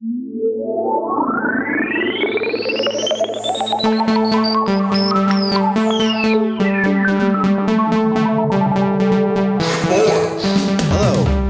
[0.00, 0.14] Hello,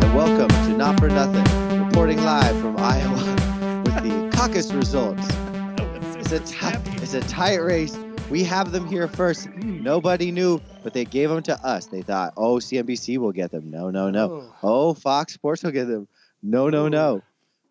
[0.01, 1.45] and welcome to Not for Nothing,
[1.85, 5.29] reporting live from Iowa with the caucus results.
[6.17, 7.99] It's a, it's a tight race.
[8.31, 9.51] We have them here first.
[9.57, 11.85] Nobody knew, but they gave them to us.
[11.85, 13.71] They thought, oh, CNBC will get them.
[13.71, 14.31] No, no, no.
[14.31, 14.55] Oh.
[14.63, 16.09] oh, Fox Sports will get them.
[16.43, 17.23] No, no, no.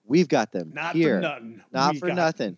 [0.07, 1.15] We've got them Not here.
[1.17, 1.61] for nothing.
[1.71, 2.57] Not We for got- nothing.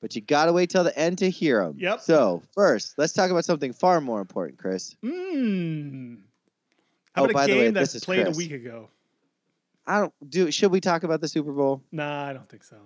[0.00, 1.74] But you got to wait till the end to hear them.
[1.76, 2.00] Yep.
[2.02, 4.94] So, first, let's talk about something far more important, Chris.
[5.04, 6.18] Mm.
[7.14, 8.36] How Oh, about by a the game way, that this is played Chris.
[8.36, 8.90] a week ago?
[9.88, 10.52] I don't do.
[10.52, 11.82] Should we talk about the Super Bowl?
[11.90, 12.76] Nah, I don't think so.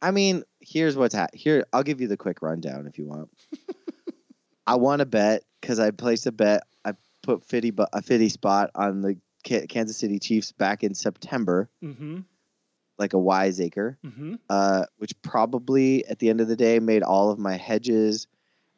[0.00, 1.66] I mean, here's what's ha- here.
[1.74, 3.28] I'll give you the quick rundown if you want.
[4.66, 6.62] I want to bet because I placed a bet.
[6.84, 6.92] I
[7.22, 11.68] put fifty bu- a fifty spot on the Ka- Kansas City Chiefs back in September,
[11.84, 12.20] Mm-hmm.
[13.02, 14.34] Like a wiseacre, Mm-hmm.
[14.48, 18.26] uh, which probably at the end of the day made all of my hedges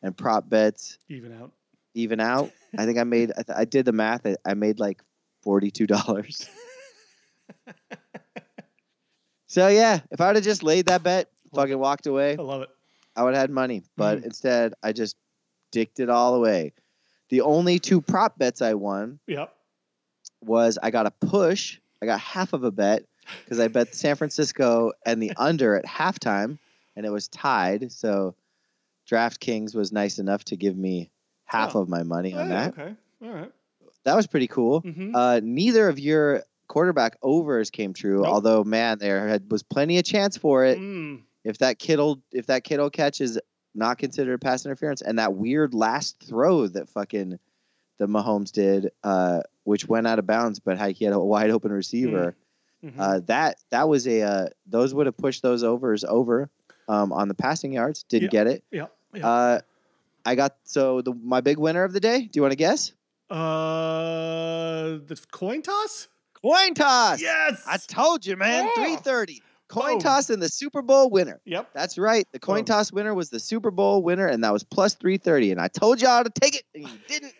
[0.02, 1.52] and prop bets Even out.
[1.94, 2.50] even out.
[2.76, 3.30] I think I made.
[3.38, 4.26] I, th- I did the math.
[4.26, 5.02] I, I made like
[5.42, 6.48] forty two dollars.
[9.46, 12.62] so yeah, if I would have just laid that bet, fucking walked away, I love
[12.62, 12.70] it.
[13.16, 13.82] I would have had money.
[13.96, 14.24] But Mhm.
[14.24, 15.16] instead, I just
[15.70, 16.72] dicked it all away.
[17.28, 19.54] The only two prop bets I won Yep.
[20.42, 21.78] was I got a push.
[22.02, 23.04] I got half of a bet
[23.44, 26.58] because I bet San Francisco and the under at halftime,
[26.96, 27.90] and it was tied.
[27.92, 28.34] So
[29.10, 31.10] DraftKings was nice enough to give me
[31.44, 31.82] half Oh.
[31.82, 32.68] of my money on Oh, that.
[32.78, 32.94] Okay.
[33.22, 33.52] All right.
[34.04, 34.82] That was pretty cool.
[34.82, 35.14] Mm-hmm.
[35.14, 38.18] Uh, neither of your quarterback overs came true.
[38.22, 38.26] Nope.
[38.26, 40.78] Although, man, there had, was plenty of chance for it.
[40.78, 41.22] mm.
[41.44, 43.38] If that Kittle, if that Kittle catch is
[43.74, 47.38] not considered pass interference, and that weird last throw that fucking
[47.98, 51.70] the Mahomes did, uh, which went out of bounds, but he had a wide open
[51.70, 52.34] receiver.
[52.84, 52.94] Mhm.
[52.98, 56.50] Uh, that that was a uh, those would have pushed those overs over
[56.88, 58.02] um, on the passing yards.
[58.04, 58.44] Didn't Yeah.
[58.44, 58.64] get it.
[58.72, 58.92] Yep.
[59.14, 59.24] Yep.
[59.24, 59.58] Uh,
[60.26, 62.20] I got so the my big winner of the day.
[62.22, 62.92] Do you want to guess?
[63.30, 66.08] Uh, the coin toss.
[66.34, 67.20] Coin toss.
[67.22, 67.62] Yes.
[67.66, 68.68] I told you, man.
[68.76, 68.84] Yeah.
[68.84, 69.42] Three thirty.
[69.68, 69.98] Coin Boom.
[70.00, 71.40] toss and the Super Bowl winner.
[71.46, 71.70] Yep.
[71.72, 72.26] That's right.
[72.32, 72.64] The coin Boom.
[72.66, 75.50] toss winner was the Super Bowl winner, and that was plus three thirty.
[75.50, 77.32] And I told y'all to take it, and you didn't.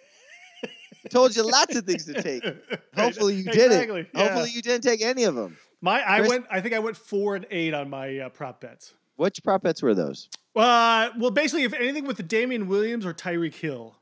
[1.11, 2.43] Told you lots of things to take.
[2.97, 4.01] Hopefully you did exactly.
[4.03, 4.09] it.
[4.15, 4.23] yeah.
[4.23, 5.57] Hopefully you didn't take any of them.
[5.81, 6.47] My, I Chris- went.
[6.51, 8.95] I think I went four and eight on my uh, prop bets.
[9.17, 10.29] Which prop bets were those?
[10.57, 13.97] Uh, well, basically, if anything with the Damien Williams or Tyreek Hill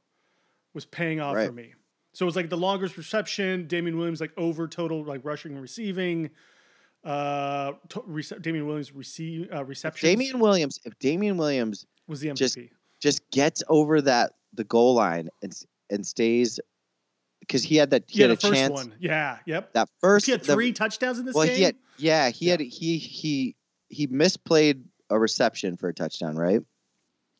[0.74, 1.46] was paying off Right.
[1.48, 1.72] for me.
[2.14, 5.60] So it was like the longest reception, Damien Williams like over total like rushing and
[5.62, 6.30] receiving.
[7.04, 10.08] Uh, to, Damien Williams receive uh, reception.
[10.08, 10.78] Damien Williams.
[10.84, 12.36] If Damien Williams was the MVP.
[12.36, 12.58] just-
[13.00, 15.52] just gets over that the goal line and
[15.90, 16.60] and stays,
[17.42, 18.72] because he had that he yeah, had the a chance.
[18.72, 18.94] one.
[18.98, 19.38] Yeah.
[19.46, 19.72] Yep.
[19.74, 21.56] That first, he had the- three touchdowns in this well, game.
[21.56, 22.52] he had yeah, he Yeah.
[22.52, 23.56] had he he
[23.88, 26.60] he misplayed a reception for a touchdown, right?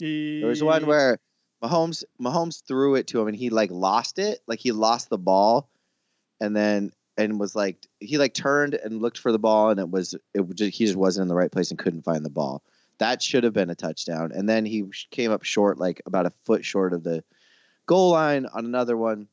[0.01, 1.19] There was one where
[1.63, 5.19] Mahomes Mahomes threw it to him and he like lost it, like he lost the
[5.19, 5.71] ball,
[6.41, 9.91] and then and was like he like turned and looked for the ball and it
[9.91, 12.63] was it just, he just wasn't in the right place and couldn't find the ball.
[12.99, 16.33] That should have been a touchdown, and then he came up short, like about a
[16.45, 17.23] foot short of the
[17.87, 19.29] goal line on another one.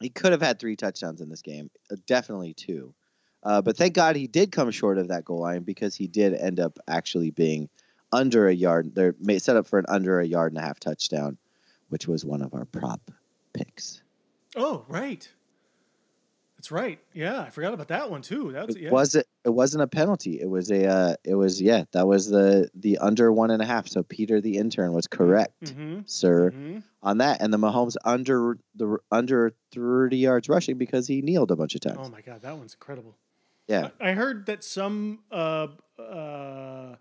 [0.00, 2.94] He could have had three touchdowns in this game, uh, definitely two.
[3.42, 6.34] Uh, but thank God he did come short of that goal line because he did
[6.34, 7.68] end up actually being
[8.12, 8.94] under a yard.
[8.94, 11.38] They're set up for an under a yard and a half touchdown,
[11.88, 13.10] which was one of our prop
[13.52, 14.02] picks.
[14.56, 15.28] Oh, right.
[16.60, 16.98] That's right.
[17.14, 18.52] Yeah, I forgot about that one too.
[18.52, 18.90] That's It yeah.
[18.90, 19.26] wasn't.
[19.46, 20.38] It wasn't a penalty.
[20.38, 20.86] It was a.
[20.86, 21.84] Uh, it was yeah.
[21.92, 23.88] That was the the under one and a half.
[23.88, 26.00] So Peter the intern was correct, Mm-hmm.
[26.04, 27.40] sir, hmm on that.
[27.40, 31.80] And the Mahomes under the under thirty yards rushing because he kneeled a bunch of
[31.80, 31.96] times.
[31.98, 33.16] Oh my god, that one's incredible.
[33.66, 33.88] yeah.
[33.98, 35.68] I I heard that some uh
[35.98, 36.96] uh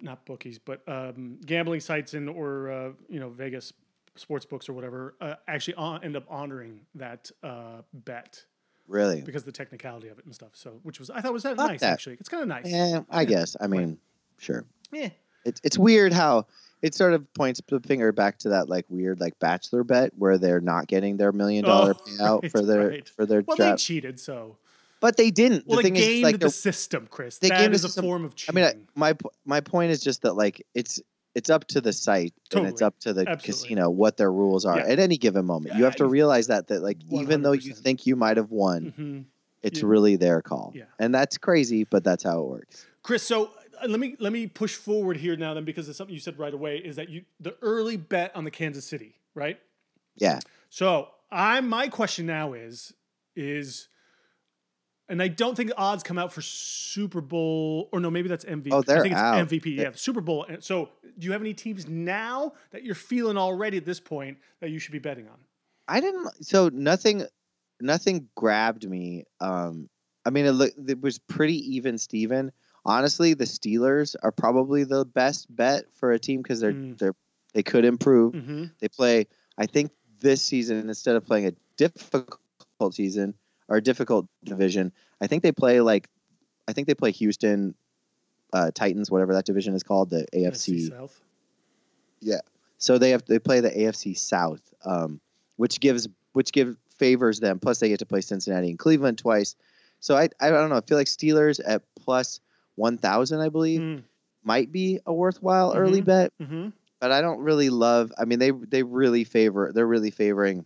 [0.00, 3.72] not bookies, but um gambling sites and or uh, you know Vegas
[4.16, 8.44] sports books or whatever uh, actually on, end up honoring that uh bet
[8.88, 9.22] Really.
[9.22, 10.50] because of the technicality of it and stuff.
[10.54, 11.92] So which was I thought was that nice that.
[11.92, 12.16] actually.
[12.20, 12.66] It's kind of nice.
[12.66, 13.56] Eh, yeah, I guess.
[13.60, 13.98] I mean,
[14.38, 14.64] sure.
[14.90, 15.10] Yeah.
[15.44, 16.46] It's it's weird how
[16.82, 20.36] it sort of points the finger back to that like weird like bachelor bet where
[20.38, 22.02] they're not getting their million dollar Oh,
[22.40, 23.08] payout right, for their right.
[23.08, 24.56] for their Well, they cheated, so
[25.00, 25.66] but they didn't.
[25.66, 27.38] well, the thing is, like the system, Chris.
[27.38, 28.04] they That gamed is a system.
[28.04, 28.56] form of cheating.
[28.64, 31.00] I mean, I, my my point is just that like it's
[31.34, 33.46] it's up to the site and it's up to the Absolutely.
[33.68, 34.86] casino what their rules are Yeah.
[34.92, 35.76] at any given moment.
[35.76, 38.92] You have to realize that that like even though you think you might have won,
[38.98, 39.24] Mhm.
[39.62, 39.86] it's Yeah.
[39.88, 40.72] really their call.
[40.74, 40.84] Yeah.
[40.98, 42.86] And that's crazy, but that's how it works.
[43.02, 43.50] Chris, so
[43.80, 46.38] uh, let me let me push forward here now then because it's something you said
[46.38, 49.58] right away is that you the early bet on the Kansas City, right?
[50.16, 50.40] Yeah.
[50.68, 52.92] So I my question now is
[53.34, 53.88] is
[55.12, 58.68] and I don't think odds come out for Super Bowl or no, maybe that's MVP.
[58.72, 59.46] Oh, they're I think it's out.
[59.48, 59.76] MVP.
[59.76, 60.46] Yeah, Super Bowl.
[60.60, 60.88] So,
[61.18, 64.78] do you have any teams now that you're feeling already at this point that you
[64.78, 65.36] should be betting on?
[65.86, 66.44] I didn't.
[66.44, 67.26] So nothing,
[67.78, 69.24] nothing grabbed me.
[69.38, 69.90] Um,
[70.24, 71.98] I mean, it, look, it was pretty even.
[71.98, 72.50] Steven.
[72.86, 76.98] Honestly, the Steelers are probably the best bet for a team because they're Mm.
[76.98, 77.14] they're
[77.52, 78.32] they could improve.
[78.32, 78.64] Mm-hmm.
[78.80, 79.26] They play.
[79.58, 83.34] I think this season instead of playing a difficult season
[83.72, 86.08] or difficult division, I think they play like,
[86.68, 87.74] I think they play Houston
[88.52, 90.90] uh, Titans, whatever that division is called, the AFC.
[90.90, 91.18] South.
[92.20, 92.40] Yeah.
[92.78, 95.20] So they have they play the AFC South, um,
[95.56, 97.58] which gives which give favors them.
[97.60, 99.56] Plus they get to play Cincinnati and Cleveland twice.
[100.00, 100.76] So I I don't know.
[100.76, 102.40] I feel like Steelers at plus
[102.74, 104.02] one thousand, I believe, Mm.
[104.44, 106.04] might be a worthwhile early Mhm.
[106.04, 106.32] bet.
[106.40, 106.68] Mm-hmm.
[107.00, 108.12] But I don't really love.
[108.18, 109.72] I mean, they they really favor.
[109.74, 110.64] They're really favoring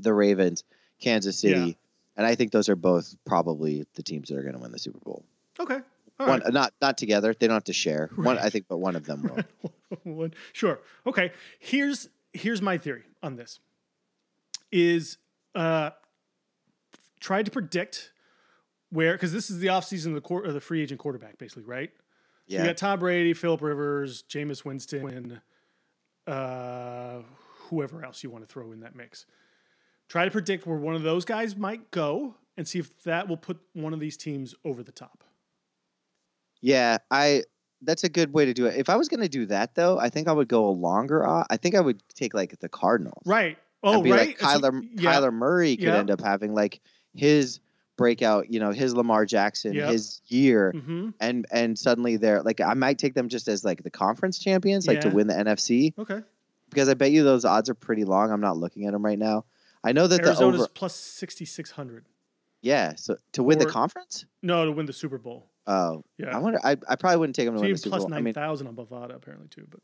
[0.00, 0.64] the Ravens,
[1.00, 1.72] Kansas City, Yeah.
[2.16, 4.78] And I think those are both probably the teams that are going to win the
[4.78, 5.24] Super Bowl.
[5.58, 5.78] Okay.
[6.20, 6.52] All one, right.
[6.52, 7.34] not not together.
[7.34, 8.08] They don't have to share.
[8.16, 9.72] One, I think, but one of them will.
[10.14, 10.78] One- sure.
[11.06, 11.32] Okay.
[11.58, 13.58] Here's here's my theory on this.
[14.70, 15.18] Is
[15.56, 15.90] uh
[17.18, 18.12] try to predict
[18.90, 21.64] where because this is the offseason of the court of the free agent quarterback, basically,
[21.64, 21.90] right?
[22.48, 25.40] So you got Tom Brady, Philip Rivers, Jameis Winston,
[26.26, 27.22] uh,
[27.70, 29.24] whoever else you want to throw in that mix.
[30.14, 33.36] Try to predict where one of those guys might go and see if that will
[33.36, 35.24] put one of these teams over the top.
[36.60, 37.42] Yeah, I
[37.82, 38.76] that's a good way to do it.
[38.76, 41.26] If I was going to do that though, I think I would go a longer
[41.26, 41.46] odd.
[41.50, 43.24] I think I would take like the Cardinals.
[43.26, 43.58] Right.
[43.82, 44.28] Oh, be right.
[44.28, 45.14] like So- Kyler yeah.
[45.14, 45.96] Kyler Murray could Yeah.
[45.96, 46.80] end up having like
[47.12, 47.58] his
[47.96, 49.90] breakout, you know, his Lamar Jackson, Yep.
[49.90, 50.72] his year.
[50.76, 51.08] Mm-hmm.
[51.18, 54.86] And and suddenly they're like I might take them just as like the conference champions,
[54.86, 56.22] like to win the NFC, Okay.
[56.70, 58.30] because I bet you those odds are pretty long.
[58.30, 59.44] I'm not looking at them right now.
[59.84, 62.06] I know that Arizona's the over, plus 6,600.
[62.62, 62.94] yeah.
[62.96, 65.50] So to win the conference, No, to win the Super Bowl.
[65.66, 66.34] oh, Yeah.
[66.36, 66.58] I wonder.
[66.64, 68.14] I, I probably wouldn't take them to So win the Super plus Bowl.
[68.14, 69.66] I mean, 9,000 on Bovada, apparently, too.
[69.70, 69.80] But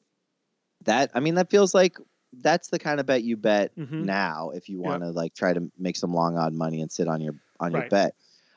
[0.85, 1.99] that I mean that feels like
[2.33, 4.05] that's the kind of bet you bet Mhm.
[4.05, 7.07] now if you want to like try to make some long odd money and sit
[7.09, 7.91] on your on your Right.
[7.91, 8.15] bet.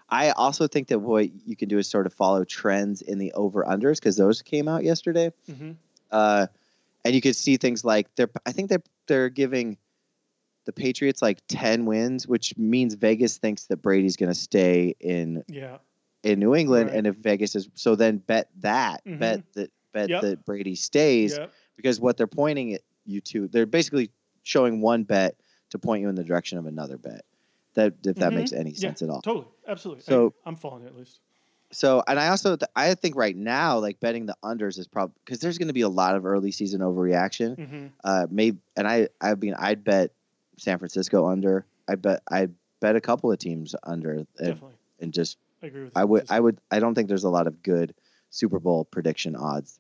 [0.10, 3.34] I also think that what you can do is sort of follow trends in the
[3.34, 5.31] over unders because those came out yesterday.
[5.50, 5.75] Mhm.
[6.12, 6.48] Uh,
[7.04, 9.78] and you could see things like they're I think they're they're giving
[10.65, 15.44] the Patriots like ten wins, which means Vegas thinks that Brady's going to stay in
[15.48, 15.77] yeah.
[16.24, 16.98] in New England, Right.
[16.98, 19.19] and if Vegas is so, then bet that Mhm.
[19.19, 20.21] bet that bet Yep.
[20.21, 21.48] that Brady stays Yeah.
[21.75, 24.10] because what they're pointing at you to, they're basically
[24.44, 25.36] showing one bet
[25.69, 27.25] to point you in the direction of another bet.
[27.75, 28.36] That if that Mhm.
[28.36, 29.21] makes any Yeah, sense at all.
[29.21, 29.48] Totally.
[29.68, 30.04] Absolutely.
[30.04, 31.19] So- I, am following it at least.
[31.71, 35.16] So, and I also th- I think right now, like betting the unders is probably
[35.25, 37.56] because there's going to be a lot of early season overreaction.
[37.57, 40.12] hmm Uh, maybe, and I I mean I'd bet
[40.58, 41.66] San Francisco under.
[41.88, 42.48] I bet I
[42.80, 44.76] bet a couple of teams under, and, Definitely.
[45.00, 47.48] and just I agree with I would I would I don't think there's a lot
[47.48, 47.94] of good
[48.30, 49.80] Super Bowl prediction odds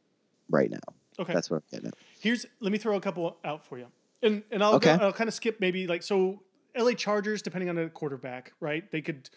[0.49, 0.79] right now.
[1.19, 1.33] okay.
[1.33, 1.93] That's what I'm getting at.
[2.19, 3.87] Here's let me throw a couple out for you,
[4.21, 4.97] and and I'll Okay.
[4.97, 6.41] go, I'll kind of skip maybe like so.
[6.75, 6.95] L.A.
[6.95, 8.89] Chargers, depending on the quarterback, right?
[8.89, 9.29] They could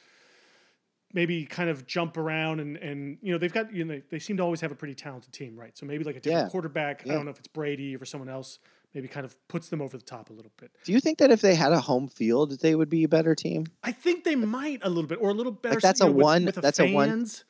[1.12, 4.19] maybe kind of jump around and and you know they've got you know they, they
[4.19, 5.77] seem to always have a pretty talented team, right?
[5.77, 6.50] So maybe like a different Yeah.
[6.50, 7.03] quarterback.
[7.05, 8.59] I don't know if it's Brady or someone else.
[8.96, 10.70] Maybe kind of puts them over the top a little bit.
[10.84, 13.34] Do you think that if they had a home field, they would be a better
[13.34, 13.66] team?
[13.84, 15.78] I think they might a little bit or a little better.
[15.78, 17.44] that's you a know, with- one- With, the that's a one- fans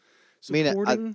[0.51, 1.15] I mean, I-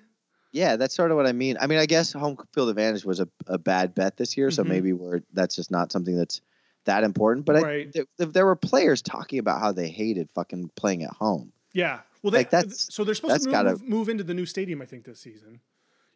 [0.54, 1.58] Yeah, that's sort of what I mean.
[1.60, 4.64] I mean, I guess home field advantage was a, a bad bet this year, so
[4.64, 4.68] Mhm.
[4.70, 6.40] maybe we're that's just not something that's
[6.86, 7.46] that important.
[7.46, 7.92] But I, Right.
[7.94, 11.52] th- th- there were players talking about how they hated fucking playing at home.
[11.74, 12.00] Yeah.
[12.24, 14.46] Well, they, Like, that's- so they're supposed that's to gotta- move, move into the new
[14.46, 15.60] stadium, I think, this season.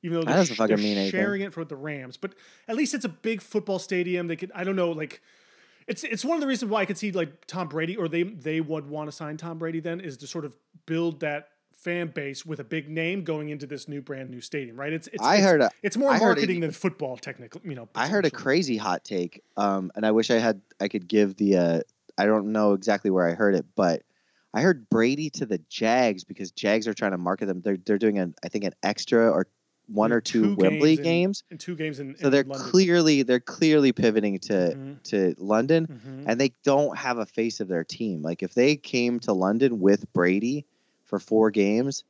[0.05, 1.19] Even though That they're, sh- fucking they're mean anything.
[1.19, 2.33] sharing it for the Rams, but
[2.67, 4.27] at least it's a big football stadium.
[4.27, 5.19] They could, I don't know, like
[5.87, 8.23] it's it's one of the reasons why I could see like Tom Brady or they
[8.23, 9.79] they would want to sign Tom Brady.
[9.79, 13.67] Then is to sort of build that fan base with a big name going into
[13.67, 14.93] this new brand new stadium, right?
[14.93, 17.61] It's, it's I it's, heard a it's more I heard a- marketing than football, technically.
[17.63, 20.87] You know, I heard a crazy hot take, um, and I wish I had I
[20.87, 21.79] could give the uh,
[22.17, 24.03] I don't know exactly where I heard it, but
[24.53, 27.61] I heard Brady to the Jags because Jags are trying to market them.
[27.61, 29.47] They're they're doing an I think an extra or
[29.87, 31.61] one or two, two Wembley games in- games.
[31.61, 32.69] two games in, So in they're London.
[32.71, 36.23] clearly they're clearly pivoting to Mhm, to London, mhm.
[36.27, 38.21] and they don't have a face of their team.
[38.21, 40.65] Like if they came to London with Brady
[41.03, 42.03] for four games,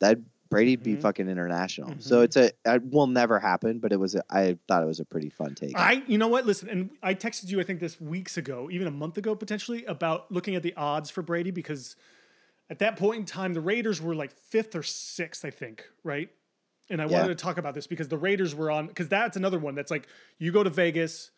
[0.00, 0.18] that
[0.48, 1.00] Brady'd be Mhm.
[1.00, 1.96] fucking international.
[1.98, 2.24] So Mhm.
[2.24, 5.04] it's a it will never happen, but it was a, I thought it was a
[5.04, 5.76] pretty fun take.
[5.76, 6.46] I, you know what?
[6.46, 9.84] Listen, and I texted you, I think this weeks ago, even a month ago potentially,
[9.86, 11.96] about looking at the odds for Brady because
[12.70, 16.30] at that point in time, the Raiders were like fifth or sixth, I think, right?
[16.88, 17.12] And I Yeah.
[17.22, 19.90] wanted to talk about this because the Raiders were on, because that's another one that's
[19.90, 20.06] like
[20.38, 21.30] you go to Vegas,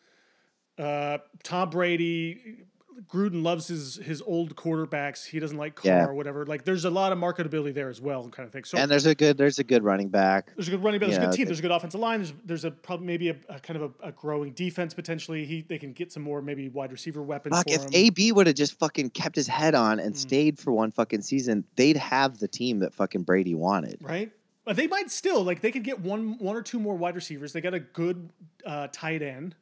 [0.77, 2.63] uh, Tom Brady,
[3.07, 5.25] Gruden loves his his old quarterbacks.
[5.25, 6.05] He doesn't like Carr Yeah.
[6.07, 6.45] or whatever.
[6.45, 8.65] Like there's a lot of marketability there as well, kind of thing.
[8.65, 10.51] So and there's a good there's a good running back.
[10.57, 11.09] there's a good running back.
[11.11, 11.45] There's a good team.
[11.45, 12.19] There's a good offensive line.
[12.19, 15.45] There's there's a probably maybe a, a kind of a, a growing defense potentially.
[15.45, 17.55] He they can get some more maybe wide receiver weapons.
[17.55, 17.89] Fuck, if him.
[17.93, 20.17] AB would have just fucking kept his head on and Mm.
[20.17, 23.99] stayed for one fucking season, they'd have the team that fucking Brady wanted.
[24.01, 24.29] right?
[24.73, 27.53] They might still like they could get one one or two more wide receivers.
[27.53, 28.29] They got a good
[28.65, 29.55] uh, tight end.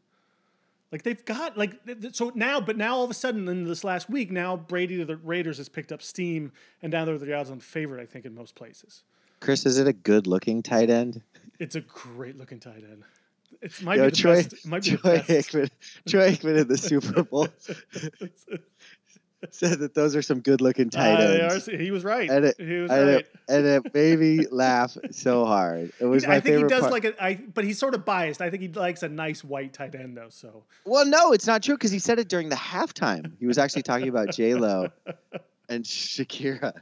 [0.92, 1.74] Like they've got like
[2.14, 5.06] so now, but now all of a sudden in this last week, now Brady to
[5.06, 8.02] the Raiders has picked up steam, and now they're the odds-on favorite.
[8.02, 9.04] I think in most places.
[9.40, 11.22] Chris, is it a good looking tight end?
[11.60, 13.04] It's a great looking tight end.
[13.62, 14.54] It might Yo, be the Troy, best.
[14.54, 15.52] It might be Troy the best.
[15.52, 15.70] Aikman,
[16.08, 17.48] Troy Aikman in the Super Bowl
[19.52, 21.68] said that those are some good looking tight Uh, ends.
[21.70, 22.30] are- he was right.
[22.30, 23.16] And it- he was and, right.
[23.20, 25.92] it, and it made me laugh so hard.
[26.00, 26.92] It was my I think he does part.
[26.92, 28.42] like a, I, but he's sort of biased.
[28.42, 30.30] I think he likes a nice white tight end though.
[30.30, 33.32] So Well, no, it's not true because he said it during the halftime.
[33.40, 34.90] He was actually talking about J Lo
[35.70, 36.74] and Shakira.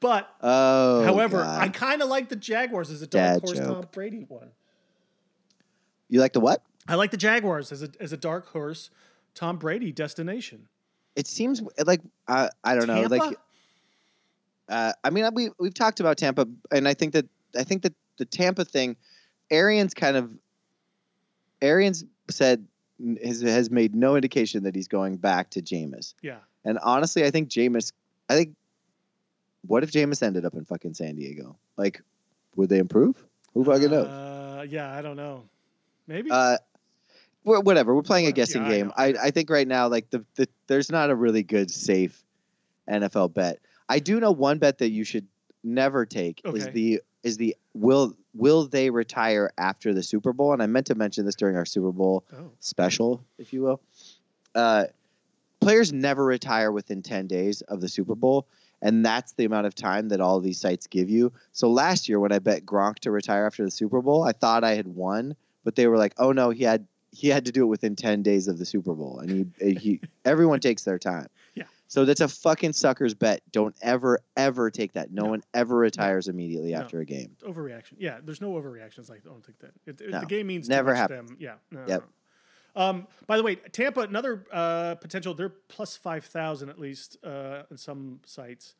[0.00, 1.60] but Oh, However, God.
[1.62, 3.66] I kind of like the Jaguars as a dark Dad horse joke.
[3.82, 4.50] Tom Brady one.
[6.08, 6.62] you like the what?
[6.88, 8.90] I like the Jaguars as a as a dark horse
[9.34, 10.68] Tom Brady destination.
[11.14, 13.02] It seems like I I don't know.
[13.02, 13.36] Like
[14.68, 17.26] uh, I mean, we we've talked about Tampa, and I think that
[17.56, 18.96] I think that the Tampa thing,
[19.50, 20.30] Arians kind of,
[21.62, 22.66] Arians said
[23.24, 26.14] has has made no indication that he's going back to Jameis.
[26.22, 27.92] yeah, And honestly, I think Jameis.
[28.28, 28.54] I think,
[29.66, 31.56] what if Jameis ended up in fucking San Diego?
[31.78, 32.02] Like,
[32.56, 33.24] would they improve?
[33.54, 34.06] Who fucking knows?
[34.06, 35.44] Uh, yeah, I don't know.
[36.06, 36.30] Maybe.
[36.30, 36.58] Uh,
[37.48, 37.94] whatever.
[37.94, 38.92] We're playing a guessing yeah, I game.
[38.96, 42.22] I, I think right now, like the, the there's not a really good safe
[42.88, 43.58] NFL bet.
[43.88, 45.26] I do know one bet that you should
[45.64, 50.52] never take is the is the will will they retire after the Super Bowl?
[50.52, 53.80] And I meant to mention this during our Super Bowl oh, special, if you will.
[54.54, 54.84] Uh,
[55.60, 58.46] players never retire within 10 days of the Super Bowl.
[58.80, 61.32] And that's the amount of time that all these sites give you.
[61.52, 64.62] So last year, when I bet Gronk to retire after the Super Bowl, I thought
[64.62, 66.86] I had won, but they were like, "Oh no, he had
[67.18, 70.00] he had to do it within 10 days of the Super Bowl." And he he
[70.24, 71.26] everyone takes their time.
[71.54, 71.64] Yeah.
[71.88, 73.40] So that's a fucking sucker's bet.
[73.50, 75.10] Don't ever ever take that.
[75.10, 75.30] No, No.
[75.30, 76.78] one ever retires immediately No.
[76.80, 77.36] after a game.
[77.42, 77.94] overreaction.
[77.98, 79.08] Yeah, there's no overreactions.
[79.10, 81.14] Like, I don't think that it, it- No, the game means never too much to
[81.14, 81.28] happened.
[81.30, 81.36] them.
[81.40, 81.54] Yeah.
[81.70, 82.00] No, Yep.
[82.02, 82.06] no.
[82.76, 85.34] Um, by the way, Tampa, another uh, potential.
[85.34, 88.74] They're plus five thousand at least uh, in some sites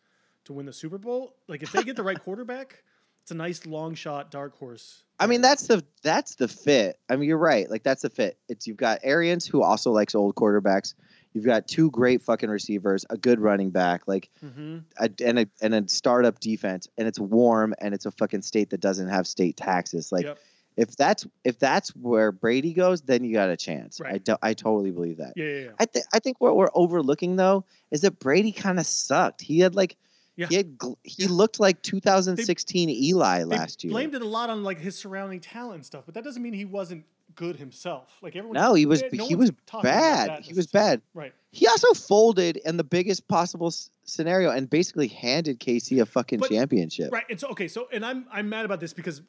[0.44, 1.34] to win the Super Bowl.
[1.48, 2.84] Like, if they get the right quarterback,
[3.22, 5.02] it's a nice long shot dark horse.
[5.20, 6.98] I mean, that's the that's the fit.
[7.08, 7.68] I mean, you're right.
[7.68, 8.38] Like that's the fit.
[8.48, 10.94] It's you've got Arians who also likes old quarterbacks.
[11.34, 15.46] You've got two great fucking receivers, a good running back, like hmm a, and a
[15.60, 19.26] and a startup defense, and it's warm and it's a fucking state that doesn't have
[19.26, 20.10] state taxes.
[20.12, 20.38] Like Yep.
[20.76, 24.00] if that's if that's where Brady goes, then you got a chance.
[24.00, 24.24] I Right.
[24.24, 25.34] do, I totally believe that.
[25.36, 25.70] Yeah, yeah, yeah.
[25.78, 29.42] I think I think what we're overlooking though is that Brady kind of sucked.
[29.42, 29.96] He had like
[30.38, 30.46] Yeah.
[30.48, 31.28] he had gl- he Yeah.
[31.30, 33.90] looked like 2016 Eli last year.
[33.90, 36.52] blamed it a lot on like his surrounding talent and stuff, but that doesn't mean
[36.52, 37.04] he wasn't
[37.34, 38.08] good himself.
[38.22, 39.50] Like everyone, No, he was no he was
[39.82, 40.44] bad.
[40.44, 41.02] He was bad.
[41.14, 41.32] Right.
[41.50, 46.38] He also folded in the biggest possible s- scenario and basically handed KC a fucking
[46.40, 47.12] But- championship.
[47.12, 47.24] Right.
[47.28, 49.22] And so okay, so and I'm I'm mad about this because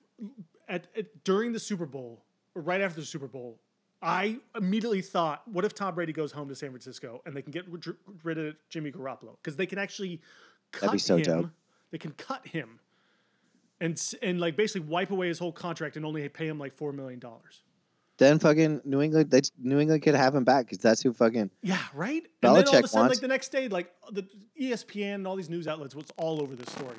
[0.67, 2.23] at, at during the Super Bowl
[2.55, 3.59] or right after the Super Bowl,
[4.01, 7.51] I immediately thought, what if Tom Brady goes home to San Francisco and they can
[7.51, 7.65] get
[8.23, 10.21] rid of Jimmy Garoppolo because they can actually
[10.71, 11.23] cut be so him.
[11.23, 11.49] dope.
[11.91, 12.79] They can cut him
[13.81, 16.91] and and like basically wipe away his whole contract and only pay him like four
[16.91, 17.63] million dollars.
[18.17, 21.49] Then fucking New England, they, New England could have him back because that's who fucking.
[21.61, 22.21] Yeah, right.
[22.21, 24.27] and then all of a Belichick sudden, wants- like the next day, like the
[24.61, 26.97] ESPN and all these news outlets was all over this story.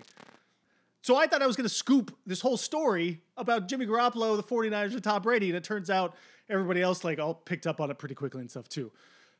[1.03, 4.43] So I thought I was going to scoop this whole story about Jimmy Garoppolo, the
[4.43, 6.15] 49ers, and Tom Brady, and it turns out
[6.49, 8.91] everybody else like all picked up on it pretty quickly and stuff too.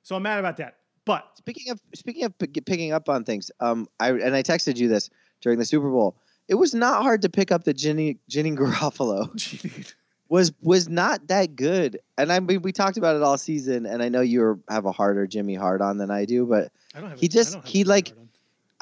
[0.03, 0.77] So I'm mad about that.
[1.05, 4.89] But Speaking of speaking of picking up on things, um, I and I texted you
[4.89, 5.09] this
[5.41, 6.17] during the Super Bowl.
[6.49, 9.95] It was not hard to pick up the Ginny Ginny Garoppolo
[10.29, 11.99] was was not that good.
[12.19, 14.93] And I mean, we talked about it all season, and I know you have a
[14.93, 17.21] harder Jimmy hard on than I do, but I don't have.
[17.21, 18.13] He just- don't have he, like.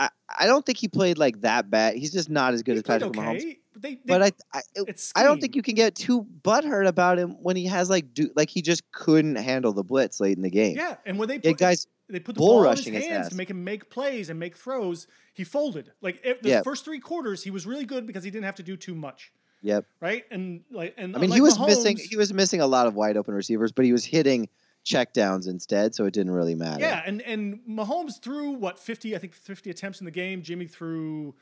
[0.00, 1.96] I, I don't think he played like that bad.
[1.96, 3.38] He's just not as good He as Patrick Mahomes.
[3.38, 3.58] okay.
[3.72, 6.86] But they, they, But I, I, it's I don't think you can get too butthurt
[6.86, 10.36] about him when he has like do like he just couldn't handle the blitz late
[10.36, 10.76] in the game.
[10.76, 13.06] Yeah, and when they put, guys, they put the bull ball in his rushing his
[13.06, 15.92] hands to make him make plays and make throws, he folded.
[16.00, 16.62] Like if the Yeah.
[16.62, 19.32] first three quarters, he was really good because he didn't have to do too much,
[19.62, 19.84] Yep.
[20.00, 20.24] right?
[20.30, 23.16] And like, and I mean, he was missing he was missing a lot of wide
[23.16, 24.48] open receivers, but he was hitting
[24.84, 26.80] checkdowns instead, so it didn't really matter.
[26.80, 30.42] Yeah, and and Mahomes threw what fifty, I think fifty attempts in the game.
[30.42, 31.34] Jimmy threw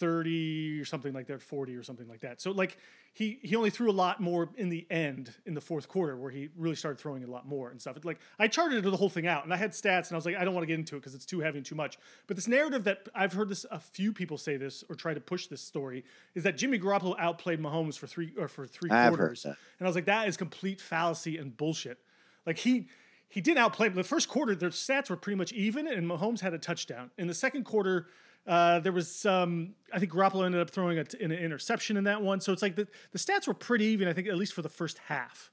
[0.00, 2.40] 30 or something like that, 40 or something like that.
[2.40, 2.78] So like
[3.12, 6.30] he he only threw a lot more in the end in the fourth quarter where
[6.30, 7.96] he really started throwing a lot more and stuff.
[7.98, 10.24] It, like I charted the whole thing out and I had stats and I was
[10.24, 11.98] like I don't want to get into it because it's too heavy and too much.
[12.26, 15.20] But this narrative that I've heard this a few people say this or try to
[15.20, 16.04] push this story
[16.34, 19.44] is that Jimmy Garoppolo outplayed Mahomes for three or for 3 I've quarters.
[19.44, 19.58] heard that.
[19.78, 21.98] And I was like that is complete fallacy and bullshit.
[22.46, 22.88] Like he
[23.28, 23.94] he didn't outplay him.
[23.94, 27.12] The first quarter, their stats were pretty much even, and Mahomes had a touchdown.
[27.16, 28.08] In the second quarter,
[28.46, 29.74] uh, there was some.
[29.92, 32.40] I think Garoppolo ended up throwing a, an interception in that one.
[32.40, 34.08] So it's like the, the stats were pretty even.
[34.08, 35.50] I think at least for the first half.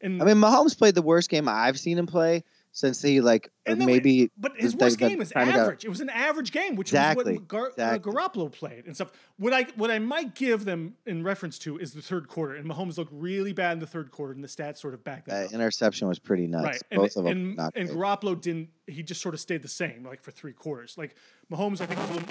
[0.00, 2.44] And I mean, Mahomes played the worst game I've seen him play
[2.76, 4.30] since he like And maybe.
[4.36, 5.82] but his worst game is average.
[5.82, 8.12] It was an average game, which Exactly, was what Gar- exactly.
[8.12, 9.10] uh, Garoppolo played and stuff.
[9.38, 12.68] What I what I might give them in reference to is the third quarter, and
[12.70, 15.42] Mahomes looked really bad in the third quarter, and the stats sort of back that
[15.42, 15.52] uh, up.
[15.54, 16.64] interception was pretty nuts.
[16.66, 17.56] Right, and, Both of them.
[17.58, 17.88] and, and.
[17.88, 18.68] Garoppolo didn't.
[18.86, 20.96] He just sort of stayed the same, like for three quarters.
[20.98, 21.14] Like
[21.50, 22.28] Mahomes, I think was a little,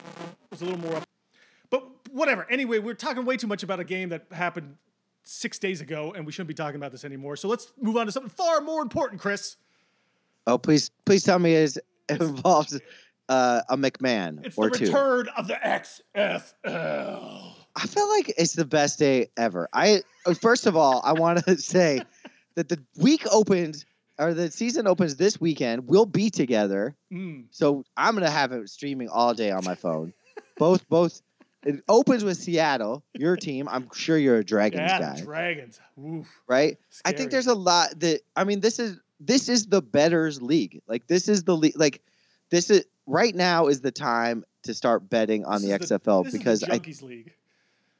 [0.52, 1.04] was a little more up.
[1.72, 2.46] But whatever.
[2.52, 4.76] Anyway, we're talking way too much about a game that happened
[5.24, 7.36] six days ago, and we shouldn't be talking about this anymore.
[7.36, 9.58] So let's move on to something far more important, Chris.
[10.48, 11.78] Oh, please, please tell me it
[12.10, 12.80] involves
[13.30, 14.86] uh, a McMahon It's or the two.
[14.86, 17.54] return of the XFL.
[17.76, 19.68] I feel like it's the best day ever.
[19.74, 20.02] I
[20.42, 22.02] first of all, I want to say
[22.56, 23.86] that the week opens
[24.18, 25.88] or the season opens this weekend.
[25.88, 27.46] We'll be together, Mm.
[27.52, 30.14] so I'm gonna have it streaming all day on my phone.
[30.58, 31.22] both, both.
[31.64, 33.68] It opens with Seattle, your team.
[33.70, 35.80] I'm sure you're a Dragons Yeah, guy, Dragons.
[36.00, 36.28] Oof.
[36.48, 36.78] right?
[37.04, 38.60] I think there's a lot that I mean.
[38.62, 40.82] This is this is the betters league.
[40.88, 41.78] Like this is the league.
[41.78, 42.02] Like
[42.50, 46.26] this is right now is the time to start betting on This the the- XFL
[46.28, 47.34] is because the I League.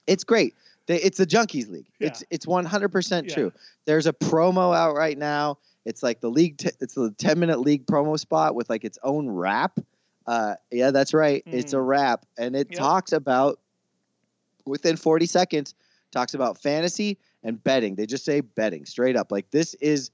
[0.08, 0.56] it's great.
[0.88, 1.88] They, it's the Junkies League.
[2.00, 3.34] It's it's 100% Yeah.
[3.34, 3.52] true.
[3.86, 5.58] There's a promo out right now.
[5.86, 6.58] It's like the league.
[6.58, 9.80] T- it's the 10 minute league promo spot with like its own rap.
[10.28, 11.44] Uh, yeah, that's right.
[11.46, 11.88] It's a Mm.
[11.88, 12.80] rap, and it Yep.
[12.80, 13.60] talks about
[14.66, 15.76] within 40 seconds
[16.12, 17.96] talks about fantasy and betting.
[17.96, 19.32] They just say betting straight up.
[19.32, 20.12] Like this is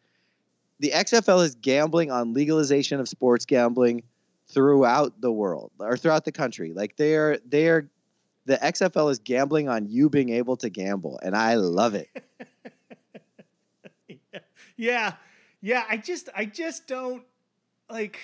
[0.81, 4.03] the XFL is gambling on legalization of sports gambling
[4.49, 6.73] throughout the world or throughout the country.
[6.73, 7.89] Like they're they're
[8.45, 12.09] the XFL is gambling on you being able to gamble, and I love it.
[14.75, 15.13] yeah,
[15.61, 15.83] yeah.
[15.89, 17.23] I just, I just don't
[17.89, 18.17] like.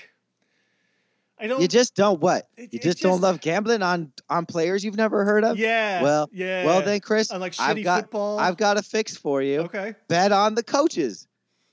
[1.40, 1.62] I don't.
[1.62, 2.48] You just don't what?
[2.58, 5.60] It- You it just don't love gambling on on players you've never heard of.
[5.60, 6.02] Yeah.
[6.02, 6.66] Well- yeah.
[6.66, 8.40] Well then, Chris, like I've got football.
[8.40, 9.60] I've got a fix for you.
[9.62, 9.94] Okay.
[10.08, 11.28] Bet on the coaches,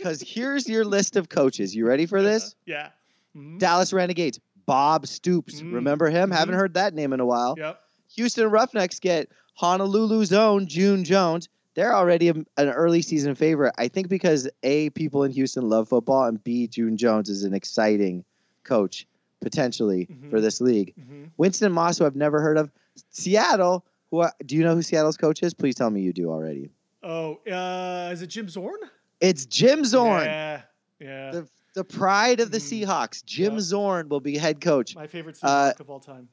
[0.04, 1.74] because here's your list of coaches.
[1.74, 2.54] You ready for this?
[2.66, 2.90] Yeah.
[3.34, 3.58] Mhm.
[3.58, 5.62] Dallas Renegades, Bob Stoops.
[5.62, 5.72] Mm.
[5.74, 6.30] Remember him?
[6.30, 6.58] Haven't Mhm.
[6.58, 7.54] heard that name in a while.
[7.56, 7.80] Yep.
[8.16, 11.48] Houston Roughnecks get Honolulu's own June Jones.
[11.74, 13.74] They're already a- an early season favorite.
[13.78, 17.54] I think because A, people in Houston love football, and B, June Jones is an
[17.54, 18.24] exciting
[18.62, 19.06] coach
[19.40, 20.42] potentially for Mhm.
[20.42, 20.94] this league.
[20.96, 22.70] hmm Winston Moss, who I've never heard of.
[23.10, 25.54] Seattle, who I, do you know who Seattle's coach is?
[25.54, 26.70] Please tell me you do already.
[27.02, 28.78] Oh, uh, is it Jim Zorn?
[29.24, 30.60] It's Jim Zorn, Yeah.
[31.00, 31.30] Yeah.
[31.30, 32.84] the the pride of the Mhm.
[32.86, 33.24] Seahawks.
[33.24, 33.60] Jim Yeah.
[33.60, 34.94] Zorn will be head coach.
[34.94, 36.28] My favorite uh, of all time.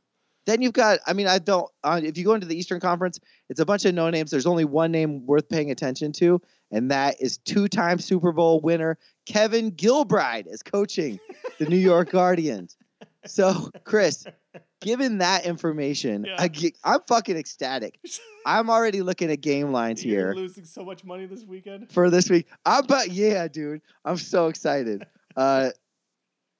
[0.45, 3.19] Then you've got, I mean, I don't, uh, if you go into the Eastern Conference,
[3.49, 4.29] it's a bunch of no names.
[4.29, 8.59] There's only one name worth paying attention to, and that is two time Super Bowl
[8.59, 11.19] winner Kevin Gilbride is coaching
[11.59, 12.75] the New York Guardians.
[13.25, 14.25] So, Chris,
[14.81, 16.35] given that information, Yeah.
[16.39, 16.49] I,
[16.83, 17.99] I'm fucking ecstatic.
[18.45, 21.91] I'm already looking at game lines You're here losing so much money this weekend.
[21.91, 22.47] for this week.
[22.65, 25.05] I'm but yeah, dude, I'm so excited.
[25.37, 25.69] Uh,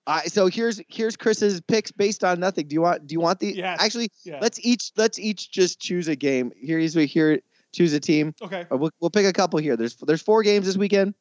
[0.08, 2.69] I so here's here's Chris's picks based on nothing.
[2.69, 3.80] Do you want do you want the Yes.
[3.82, 4.39] actually Yeah.
[4.41, 6.54] let's each let's each just choose a game.
[6.58, 7.41] Here is we here
[7.76, 8.34] choose a team.
[8.41, 8.65] okay.
[8.71, 9.76] We'll we'll pick a couple here.
[9.76, 11.15] There's there's four games this weekend.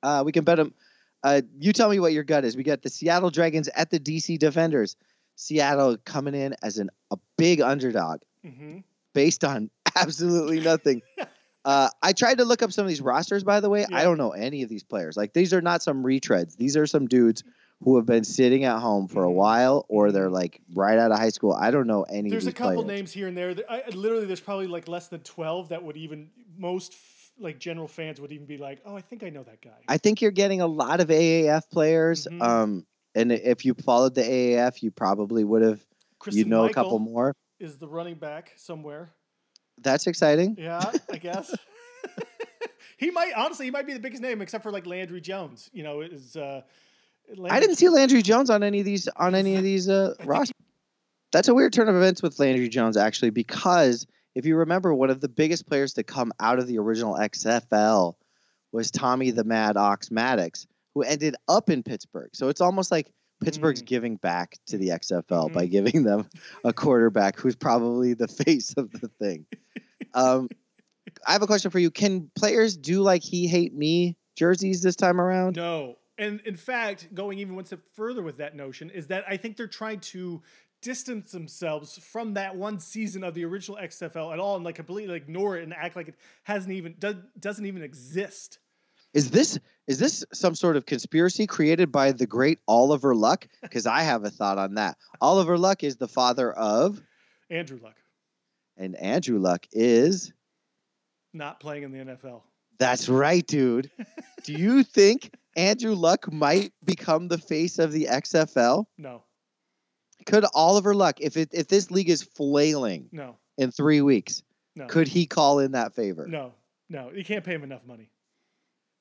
[0.00, 0.72] Uh, we can bet them.
[1.22, 2.56] Uh, you tell me what your gut is.
[2.56, 4.96] We got the Seattle Dragons at the DC Defenders.
[5.36, 8.78] Seattle coming in as an a big underdog hmm
[9.14, 11.02] based on absolutely nothing.
[11.64, 13.84] uh, I tried to look up some of these rosters, by the way.
[13.90, 13.96] Yeah.
[13.98, 15.16] I don't know any of these players.
[15.16, 16.56] Like these are not some retreads.
[16.56, 17.42] These are some dudes
[17.82, 19.34] who have been sitting at home for a Mhm.
[19.34, 21.52] while, or they're like right out of high school.
[21.52, 22.28] I don't know any.
[22.30, 22.98] There's a couple players.
[22.98, 23.54] names here and there.
[23.68, 26.28] I, literally, there's probably like less than 12 that would even
[26.58, 26.92] most
[27.40, 29.70] like general fans would even be like, oh, I think I know that guy.
[29.88, 32.28] I think you're getting a lot of AAF players.
[32.30, 32.42] Mhm.
[32.42, 35.84] Um, and if you followed the AAF, you probably would have.
[36.30, 37.34] You know Michael a couple more.
[37.58, 39.10] is the running back somewhere.
[39.78, 40.56] That's exciting.
[40.58, 41.54] Yeah, I guess.
[42.98, 45.70] he might honestly, he might be the biggest name except for like Landry Jones.
[45.72, 46.60] You know, is uh,
[47.48, 50.54] I didn't see Landry Jones on any of these on any of these uh, rosters.
[51.32, 55.10] That's a weird turn of events with Landry Jones, actually, because if you remember, one
[55.10, 58.14] of the biggest players to come out of the original XFL
[58.72, 62.30] was Tommy the Mad Ox Maddox, who ended up in Pittsburgh.
[62.32, 63.10] So it's almost like
[63.42, 63.86] Pittsburgh's Mm.
[63.86, 65.70] giving back to the XFL by Mhm.
[65.70, 66.28] giving them
[66.64, 69.46] a quarterback who's probably the face of the thing.
[70.14, 70.48] Um,
[71.26, 71.90] I have a question for you.
[71.90, 75.56] Can players do like he hate me jerseys this time around?
[75.56, 75.96] No.
[76.18, 79.56] And in fact, going even one step further with that notion is that I think
[79.56, 80.42] they're trying to
[80.82, 85.14] distance themselves from that one season of the original XFL at all and like completely
[85.16, 86.14] ignore it and act like it
[86.44, 88.58] hasn't even does, doesn't even exist.
[89.12, 93.48] Is this is this some sort of conspiracy created by the great Oliver Luck?
[93.62, 94.96] Because I have a thought on that.
[95.20, 97.00] Oliver Luck is the father of,
[97.50, 97.96] Andrew Luck
[98.76, 100.32] and Andrew Luck is.
[101.32, 102.42] not playing in the NFL.
[102.78, 103.90] That's right, dude.
[104.44, 108.86] Do you think Andrew Luck might become the face of the XFL?
[108.96, 109.22] No.
[110.26, 113.36] Could Oliver Luck, if it if this league is flailing No.
[113.58, 114.42] in three weeks,
[114.76, 114.86] No.
[114.86, 116.26] could he call in that favor?
[116.26, 116.52] No.
[116.88, 117.10] No.
[117.10, 118.10] You can't pay him enough money.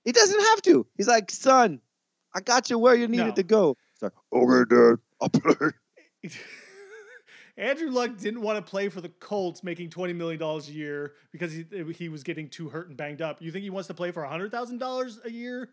[0.06, 0.88] He doesn't have to.
[0.96, 1.82] He's like, son,
[2.34, 3.34] I got you where you needed No.
[3.36, 3.78] to go.
[3.94, 5.70] It's like, okay, dad, I'll play.
[7.58, 11.14] Andrew Luck didn't want to play for the Colts, making twenty million dollars a year
[11.34, 11.66] because he,
[11.98, 13.42] he was getting too hurt and banged up.
[13.42, 15.70] You think he wants to play for hundred thousand dollars a year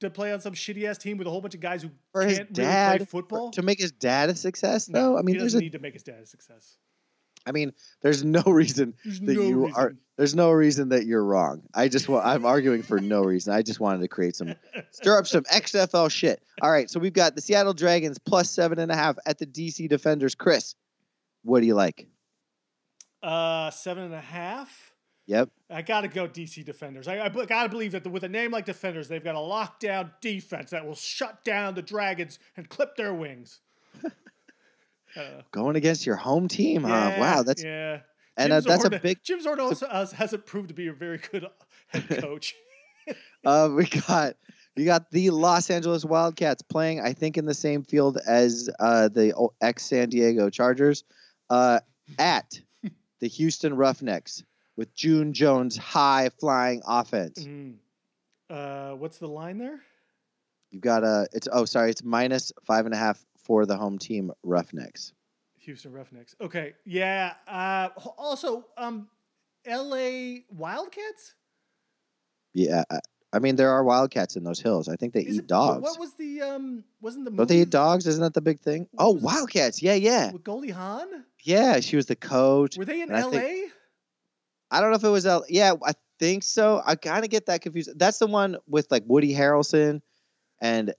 [0.00, 2.22] to play on some shitty ass team with a whole bunch of guys who For
[2.22, 3.50] can't his really play football?
[3.52, 5.18] to make his dad a success, No, though.
[5.18, 6.76] I mean, he doesn't a, need to make his dad a success.
[7.46, 9.74] I mean, there's no reason There's that no you reason.
[9.80, 9.94] are.
[10.16, 11.62] There's no reason that you're wrong.
[11.74, 12.24] I just want.
[12.24, 13.52] I'm arguing for no reason.
[13.52, 14.54] I just wanted to create some,
[14.92, 16.40] stir up some XFL shit.
[16.62, 19.46] All right, so we've got the Seattle Dragons plus seven and a half at the
[19.46, 20.34] DC Defenders.
[20.34, 20.74] Chris,
[21.42, 22.06] what do you like?
[23.22, 24.83] Uh, seven and a half.
[25.26, 25.48] Yep.
[25.70, 27.08] I gotta go DC Defenders.
[27.08, 30.70] I, I gotta believe that with a name like Defenders, they've got a lockdown defense
[30.70, 33.60] that will shut down the Dragons and clip their wings.
[35.16, 36.88] Uh, Going against your home team, huh?
[36.88, 38.00] yeah, Wow, that's yeah.
[38.36, 39.22] and uh, that's a big.
[39.22, 41.46] Jim Zorn also has, hasn't proved to be a very good
[41.86, 42.52] head coach.
[43.44, 44.34] Uh, we got
[44.76, 49.06] we got the Los Angeles Wildcats playing, I think, in the same field as uh,
[49.06, 51.04] the ex San Diego Chargers,
[51.48, 51.78] uh,
[52.18, 52.60] at
[53.20, 54.42] the Houston Roughnecks
[54.76, 57.44] with June Jones' high flying offense.
[57.44, 57.74] Mm.
[58.50, 59.80] Uh, what's the line there?
[60.70, 63.98] You've got a it's oh sorry it's minus five and a half for the home
[63.98, 65.12] team Roughnecks.
[65.60, 66.34] Houston Roughnecks.
[66.40, 67.34] Okay, yeah.
[67.48, 69.08] Uh, also, um,
[69.64, 70.44] L.A.
[70.50, 71.34] Wildcats.
[72.52, 74.88] Yeah, I- mean there are Wildcats in those hills.
[74.88, 75.82] I think they Is eat it- dogs.
[75.82, 76.84] What was the um?
[77.00, 78.06] Wasn't the Don't they eat dogs?
[78.06, 78.86] Isn't that the big thing?
[78.92, 79.10] What Oh?
[79.12, 79.82] Wildcats.
[79.82, 81.24] Yeah, yeah, with Goldie Hawn?
[81.42, 81.80] yeah.
[81.80, 82.76] She was the coach.
[82.76, 83.64] Were they in And I L.A.?
[84.74, 85.44] I don't know if it was L.
[85.48, 86.82] Yeah, I think so.
[86.84, 87.96] I kind of get that confused.
[87.96, 90.02] That's the one with like Woody Harrelson,
[90.60, 90.92] and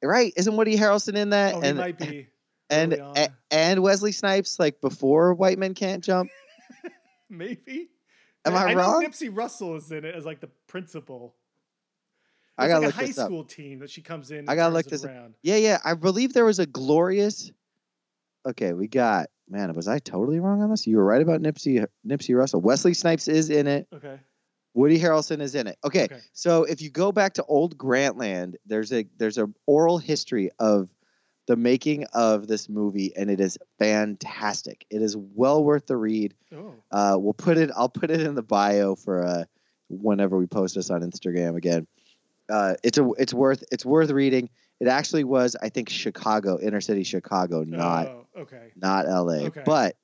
[0.00, 0.32] right?
[0.36, 1.56] Isn't Woody Harrelson in that?
[1.56, 2.28] oh, he and might be.
[2.70, 6.30] and early a- and Wesley Snipes like before White Men Can't Jump.
[7.28, 7.88] Maybe.
[8.44, 8.70] Am I wrong?
[8.70, 9.02] I wrong?
[9.02, 11.34] know Nipsey Russell is in it as like the principal.
[12.56, 13.26] I gotta like a high up.
[13.26, 14.38] school team that she comes in.
[14.38, 15.34] And I gotta look this around.
[15.42, 15.78] Yeah, yeah.
[15.84, 17.50] I believe there was a glorious.
[18.46, 19.72] Okay, we got man.
[19.74, 20.86] Was I totally wrong on this?
[20.86, 22.60] You were right about Nipsey Nipsey Russell.
[22.60, 23.86] Wesley Snipes is in it.
[23.92, 24.18] Okay.
[24.74, 25.76] Woody Harrelson is in it.
[25.84, 26.20] Okay, Okay.
[26.32, 30.88] so if you go back to old Grantland, there's a there's a oral history of
[31.46, 34.84] the making of this movie, and it is fantastic.
[34.90, 36.34] It is well worth the read.
[36.54, 36.74] Oh.
[36.90, 37.70] Uh, we'll put it.
[37.74, 39.44] I'll put it in the bio for uh,
[39.88, 41.86] whenever we post this on Instagram again.
[42.50, 44.48] Uh, it's a it's worth it's worth reading.
[44.80, 48.70] It actually was, I think, Chicago, inner city Chicago, oh, not Oh, okay.
[48.76, 49.46] not L.A.
[49.46, 49.62] Okay.
[49.66, 49.96] But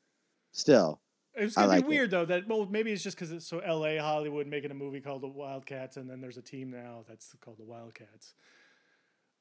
[0.52, 1.00] still,
[1.34, 1.82] It's gonna like it.
[1.84, 2.24] be weird though.
[2.24, 3.98] That well, maybe it's just because it's so L.A.
[3.98, 7.58] Hollywood making a movie called The Wildcats, and then there's a team now that's called
[7.58, 8.34] the Wildcats.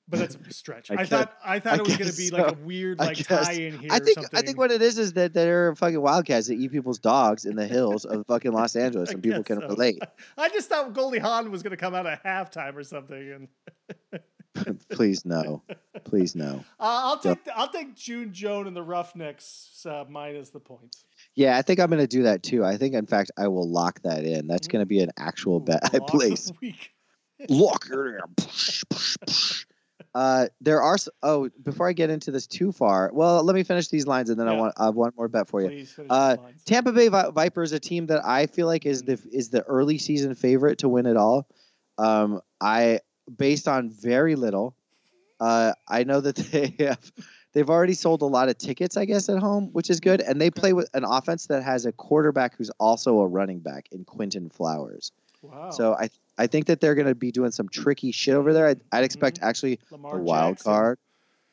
[0.07, 0.91] But that's a stretch.
[0.91, 2.37] I I, thought I thought I it was gonna be so.
[2.37, 4.37] like a weird like tie-in here I or think something.
[4.37, 7.45] I think what it is is that there are fucking wildcats that eat people's dogs
[7.45, 9.67] in the hills of fucking Los Angeles, and people can so.
[9.67, 9.99] relate.
[10.37, 13.47] I just thought Goldie Hawn was gonna come out at halftime or something,
[14.11, 14.21] and
[14.89, 15.63] Please no,
[16.03, 16.63] please no.
[16.79, 21.05] uh, I'll take I'll take June Joan and the Roughnecks uh, minus the points.
[21.35, 22.63] Yeah, I think I'm gonna do that too.
[22.63, 24.47] I think, in fact, I will lock that in.
[24.47, 26.51] That's gonna be an actual bet I the place.
[27.49, 29.65] Lock it in.
[30.15, 33.87] Uh, there are oh before I get into this too far, well, let me finish
[33.87, 35.69] these lines and then I want I have one more bet for you.
[35.69, 36.37] Please Uh.
[36.65, 39.97] Tampa Bay Vi- Vipers, a team that I feel like is the is the early
[39.97, 41.47] season favorite to win it all.
[41.97, 42.99] Um, I
[43.37, 44.75] based on very little.
[45.39, 47.11] Uh, I know that they have
[47.53, 50.39] they've already sold a lot of tickets, I guess, at home, which is good, and
[50.39, 54.05] they play with an offense that has a quarterback who's also a running back in
[54.05, 55.11] Quinton Flowers.
[55.41, 55.71] Wow.
[55.71, 58.67] So I I think that they're going to be doing some tricky shit over there.
[58.67, 60.71] I'd, I'd expect actually Lamar the wild Jackson.
[60.71, 60.99] card,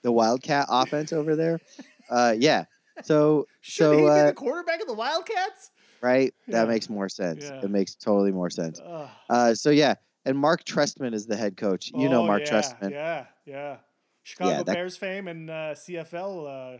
[0.03, 1.61] the Wildcat offense over there.
[2.11, 2.65] Uh, yeah.
[3.05, 5.71] So Should so he be uh, the quarterback of the Wildcats?
[6.01, 6.57] right, Yeah.
[6.63, 7.45] that makes more sense.
[7.45, 7.61] Yeah.
[7.63, 8.81] It makes totally more sense.
[8.81, 11.91] Uh, so yeah, and Mark Trestman is the head coach.
[11.95, 12.91] You know Oh, Mark yeah, Trestman.
[12.91, 13.77] Yeah, yeah.
[14.23, 16.75] Chicago Yeah, that- Bears fame and uh, CFL.
[16.77, 16.79] Uh,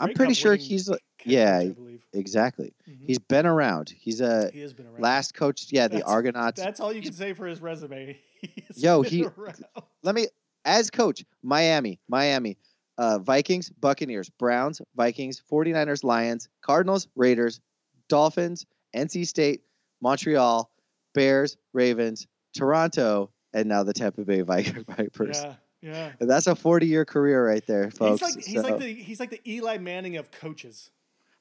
[0.00, 0.88] I'm pretty sure he's
[1.24, 2.04] yeah, coach, I believe.
[2.12, 2.72] exactly.
[2.88, 2.98] Mhm.
[3.06, 3.92] He's been around.
[3.98, 5.00] He's a he been around.
[5.00, 5.66] last coach.
[5.70, 6.62] Yeah, the Argonauts.
[6.62, 8.16] That's all you can say for his resume.
[8.40, 9.64] He's Yo, he- around.
[10.04, 10.28] Let me
[10.64, 11.24] as coach.
[11.42, 12.56] Miami, Miami,
[12.96, 17.60] uh, Vikings, Buccaneers, Browns, Vikings, 49ers, Lions, Cardinals, Raiders,
[18.08, 19.62] Dolphins, NC State,
[20.00, 20.70] Montreal,
[21.14, 22.28] Bears, Ravens,
[22.58, 25.40] Toronto, and now the Tampa Bay Vipers.
[25.42, 26.12] Yeah, yeah.
[26.20, 28.20] And that's a 40 year career right there, folks.
[28.20, 30.90] He's like he's So- like the he's like the Eli Manning of coaches.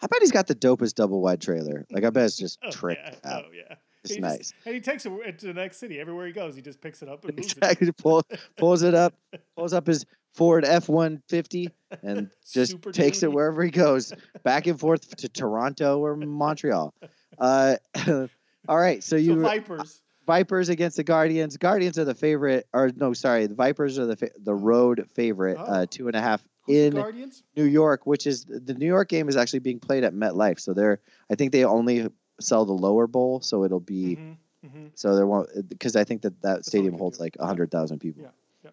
[0.02, 1.86] I bet he's got the dopest double wide trailer.
[1.92, 3.46] Like I bet it's just Oh tricked yeah, out.
[3.48, 3.76] oh yeah.
[4.04, 4.38] It's He nice.
[4.38, 6.00] just- and he takes it to the next city.
[6.00, 7.58] Everywhere he goes, he just picks it up and moves it.
[7.58, 7.92] Exactly.
[7.98, 8.24] Pull,
[8.58, 9.16] pulls it up,
[9.58, 11.72] pulls up his Ford F one fifty,
[12.04, 16.94] and just Super takes it wherever he goes, back and forth to Toronto or Montreal.
[17.40, 17.76] Uh,
[18.70, 20.02] all right, so So you Vipers.
[20.28, 21.58] Vipers against the Guardians.
[21.58, 25.58] Guardians are the favorite, or no, sorry, the Vipers are the fa- the road favorite,
[25.60, 25.64] Oh.
[25.64, 27.44] uh, two and a half Who's in Guardians?
[27.56, 30.60] New York, which is the New York game is actually being played at MetLife.
[30.60, 31.00] So they're,
[31.32, 32.08] I think they only
[32.42, 34.18] sell the lower bowl, so it'll be.
[34.18, 34.92] Mhm, mhm.
[34.96, 37.24] So there won't because I think that that stadium holds do.
[37.24, 38.24] like hundred thousand people.
[38.24, 38.30] Yeah,
[38.66, 38.72] yeah.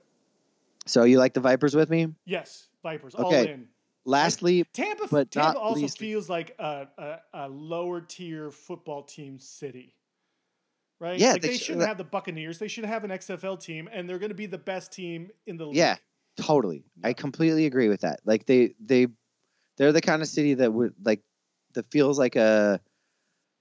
[0.87, 2.09] So you like the Vipers with me?
[2.27, 3.15] Yes, Vipers.
[3.15, 3.53] All Okay.
[3.53, 3.69] in.
[4.07, 9.03] Lastly, Tampa, but Tampa not also least- feels like a, a, a lower tier football
[9.03, 9.95] team city,
[11.01, 11.19] right?
[11.19, 12.59] Yeah, like they they, should- shouldn't have the Buccaneers.
[12.59, 15.57] They should have an XFL team, and they're going to be the best team in
[15.57, 15.77] the league.
[15.77, 15.97] Yeah.
[16.37, 18.21] totally, I completely agree with that.
[18.25, 19.07] Like they they
[19.77, 21.21] they're the kind of city that would like
[21.75, 22.81] that feels like a.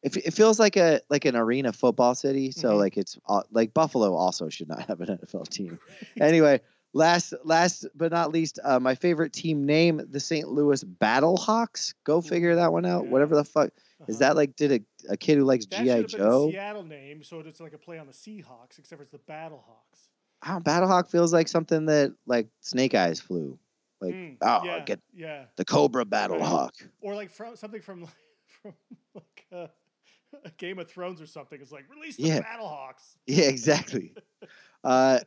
[0.03, 2.77] It, it feels like a like an arena football city, so Mhm.
[2.79, 3.17] like it's
[3.51, 5.79] like Buffalo also should not have an NFL team.
[6.19, 6.59] anyway,
[6.93, 10.47] last last but not least, uh, my favorite team name, the St.
[10.49, 11.93] Louis Battlehawks.
[12.03, 13.05] Go figure that one out.
[13.05, 13.11] Yeah.
[13.11, 13.69] Whatever the fuck
[14.07, 14.29] is Uh-huh.
[14.29, 14.55] that like?
[14.55, 16.49] Did a, a kid who likes That GI have been the Joe?
[16.51, 20.09] Seattle name, so it's like a play on the Seahawks, except for it's the Battlehawks.
[20.45, 23.57] Don't, Battlehawk feels like something that like Snake Eyes flew.
[24.01, 26.71] Like, Mm, oh, yeah, get yeah, the Cobra Battlehawk.
[27.01, 28.05] or like from something from
[28.61, 28.73] from
[29.15, 29.67] like uh,
[30.57, 31.61] Game of Thrones or something.
[31.61, 32.41] It's like release the Yeah.
[32.41, 33.15] Battlehawks.
[33.27, 34.13] Yeah, exactly.
[34.83, 35.19] uh,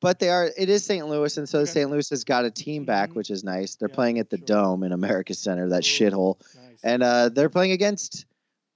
[0.00, 0.50] but they are.
[0.56, 1.06] It is St.
[1.06, 1.70] Louis, and so Okay.
[1.70, 1.90] St.
[1.90, 3.14] Louis has got a team back, Mhm.
[3.14, 3.76] which is nice.
[3.76, 4.46] They're Yeah, playing at the sure.
[4.46, 5.88] Dome in America Center, that Ooh.
[5.88, 6.78] shithole, Nice.
[6.82, 8.26] and uh, they're playing against.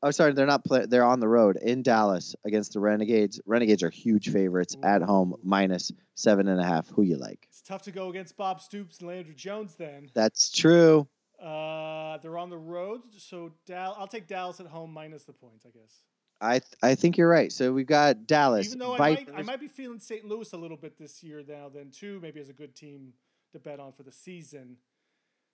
[0.03, 0.65] Oh, sorry, they're not.
[0.65, 3.39] Play, they're on the road in Dallas against the Renegades.
[3.45, 6.89] Renegades are huge favorites at home, minus seven and a half.
[6.89, 7.47] Who you like?
[7.51, 9.75] it's tough to go against Bob Stoops and Landry Jones.
[9.77, 11.07] Then That's true.
[11.39, 15.67] uh, they're on the road, so Dal- I'll take Dallas at home minus the points,
[15.67, 16.01] I guess.
[16.41, 17.53] I th- I think you're right.
[17.53, 18.67] So we've got Dallas.
[18.67, 20.25] Even though I might, I might be feeling St.
[20.25, 23.13] Louis a little bit this year now, then too, maybe as a good team
[23.53, 24.77] to bet on for the season.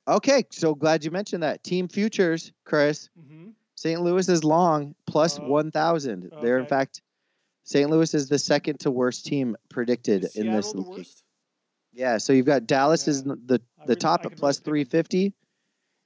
[0.09, 1.65] Okay, so glad you mentioned that.
[1.65, 3.09] Team futures, Chris.
[3.29, 4.01] hmm St.
[4.01, 6.33] Louis is long plus Oh, 1,000.
[6.41, 7.03] They're in fact,
[7.65, 7.91] St.
[7.91, 10.89] Louis is the second to worst team predicted Is in Seattle this the league.
[10.99, 11.23] worst?
[11.93, 13.33] Yeah, so you've got Dallas is Yeah.
[13.33, 15.05] n- the the really- top at plus really pick 'em.
[15.11, 15.35] 350,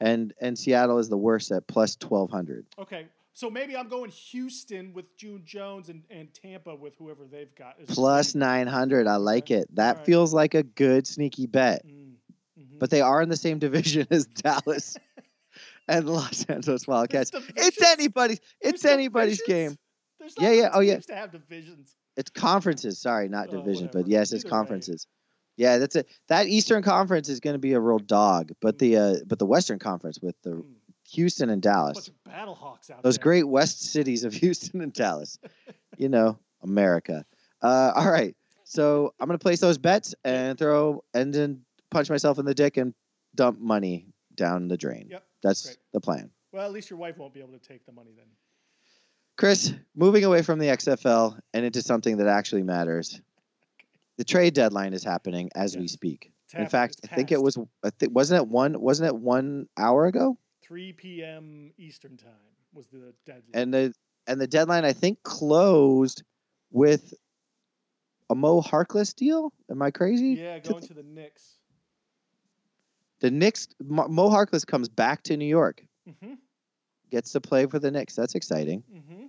[0.00, 2.66] and and Seattle is the worst at plus 1,200.
[2.78, 7.54] Okay, so maybe I'm going Houston with June Jones and, and Tampa with whoever they've
[7.54, 7.76] got.
[7.86, 8.40] Plus three.
[8.40, 9.06] 900.
[9.06, 9.74] I like it.
[9.76, 10.06] That Alright.
[10.06, 11.86] feels like a good sneaky bet.
[11.86, 12.14] Mm,
[12.58, 12.78] mhm.
[12.78, 14.96] But they are in the same division as Dallas
[15.88, 17.30] and the Los Angeles Wildcats.
[17.56, 18.40] It's anybody's.
[18.60, 19.70] It's There's anybody's divisions?
[19.70, 19.78] game.
[20.18, 20.98] There's Yeah, yeah, oh, yeah.
[20.98, 21.94] To have divisions.
[22.16, 22.98] It's conferences.
[22.98, 24.58] Sorry, not Oh, divisions, but yes, it's Either way.
[24.58, 25.06] conferences.
[25.56, 26.08] Yeah, that's it.
[26.28, 29.46] That Eastern Conference is going to be a real dog, but the uh, but the
[29.46, 30.64] Western Conference with the Mm.
[31.12, 33.22] Houston and Dallas, of Battlehawks out those there.
[33.22, 35.38] great West cities of Houston and Dallas,
[35.96, 37.24] you know, America.
[37.62, 42.08] Uh, all right, so I'm going to place those bets and throw and then punch
[42.10, 42.94] myself in the dick and
[43.34, 45.08] dump money down the drain.
[45.10, 45.24] Yep.
[45.42, 45.76] That's Great.
[45.92, 46.30] the plan.
[46.52, 48.26] Well, at least your wife won't be able to take the money then.
[49.36, 53.20] Chris, moving away from the XFL and into something that actually matters.
[54.18, 56.30] The trade deadline is happening as we speak.
[56.44, 56.70] It's In happened.
[56.72, 57.56] fact, I think it was.
[57.82, 58.78] I think wasn't it one?
[58.78, 60.36] Wasn't it one hour ago?
[60.70, 61.72] 3 p.m.
[61.78, 62.30] Eastern time
[62.72, 63.42] was the deadline.
[63.54, 63.92] And the
[64.28, 66.22] and the deadline I think closed
[66.70, 67.12] with
[68.30, 69.52] a Mo Harkless deal.
[69.68, 70.36] Am I crazy?
[70.40, 71.56] yeah, going to the Knicks.
[73.20, 73.66] The Knicks.
[73.84, 76.34] Mo Harkless comes back to New York, Mm-hmm.
[77.10, 78.14] gets to play for the Knicks.
[78.14, 78.84] That's exciting.
[78.94, 79.26] Mm-hmm.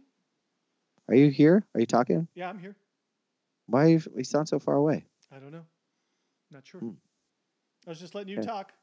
[1.10, 1.65] Are you here?
[1.73, 2.27] Are you talking?
[2.36, 2.75] Yeah, I'm here.
[3.65, 5.06] Why you, you sound so far away?
[5.36, 5.65] I don't know.
[6.51, 6.82] Not sure.
[6.82, 6.91] Hmm.
[7.88, 8.45] I was just letting you Okay.
[8.47, 8.73] talk.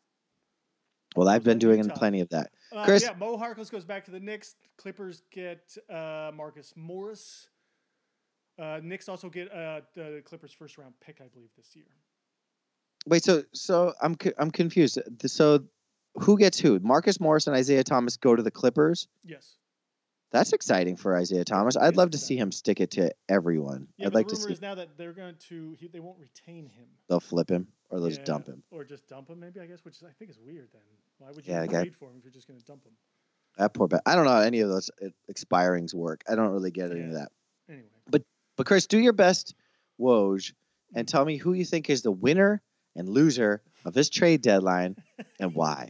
[1.19, 2.53] Well, I've been doing plenty of that.
[2.73, 4.55] Uh, Chris- Yeah, Mo Harkless goes back to the Knicks.
[4.77, 7.49] Clippers get uh, Marcus Morris.
[8.57, 11.87] Uh, Knicks also get uh, the Clippers' first round pick, I believe, this year.
[13.07, 14.99] Wait, so so I'm I'm confused.
[15.27, 15.65] So
[16.15, 16.79] who gets who?
[16.81, 19.09] Marcus Morris and Isaiah Thomas go to the Clippers.
[19.25, 19.57] Yes.
[20.31, 21.77] That's exciting for Isaiah Thomas.
[21.77, 23.89] I'd love to see him stick it to everyone.
[23.97, 26.19] Yeah, I'd like the to see is now that they're going to he, they won't
[26.19, 26.87] retain him.
[27.09, 27.69] they'll flip him.
[27.91, 28.63] or they'll just dump him.
[28.71, 30.69] Or just dump him, maybe I guess, which I think is weird.
[30.73, 30.83] Then
[31.19, 32.93] why would you Yeah, yeah, trade for him if you're just going to dump him?
[33.57, 34.03] That poor bad.
[34.05, 36.23] I don't know how any of those uh, expirings work.
[36.29, 37.31] I don't really get any of that.
[37.69, 38.23] Anyway, but
[38.57, 39.55] But Chris, do your best,
[39.99, 40.53] Woj,
[40.95, 42.61] and tell me who you think is the winner
[42.95, 44.97] and loser of this trade deadline
[45.41, 45.89] and why.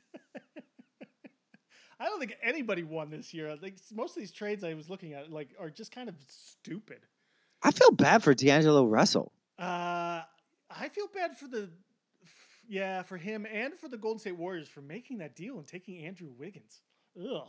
[2.01, 3.55] I don't think anybody won this year.
[3.57, 7.01] Think most of these trades I was looking at like are just kind of stupid.
[7.63, 9.33] I feel bad for D'Angelo Russell.
[9.59, 10.23] Uh,
[10.71, 11.71] I feel bad for the,
[12.69, 16.05] yeah, for him and for the Golden State Warriors for making that deal and taking
[16.05, 16.81] Andrew Wiggins.
[17.19, 17.49] Ugh.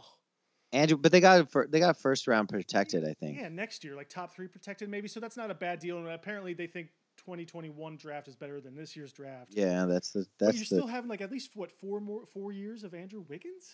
[0.71, 3.37] Andrew, but they got they got first round protected, I think.
[3.39, 5.07] Yeah, next year, like top three protected maybe.
[5.07, 5.97] So that's not a bad deal.
[5.97, 9.51] And apparently they think 2021 draft is better than this year's draft.
[9.51, 12.25] Yeah, that's the but that's you're the still having like at least what four more
[12.27, 13.67] four years of Andrew Wiggins?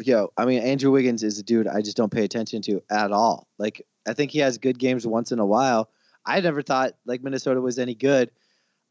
[0.00, 0.32] Yo.
[0.36, 3.46] I mean, Andrew Wiggins is a dude I just don't pay attention to at all.
[3.58, 5.90] Like, I think he has good games once in a while.
[6.26, 8.30] I never thought like Minnesota was any good.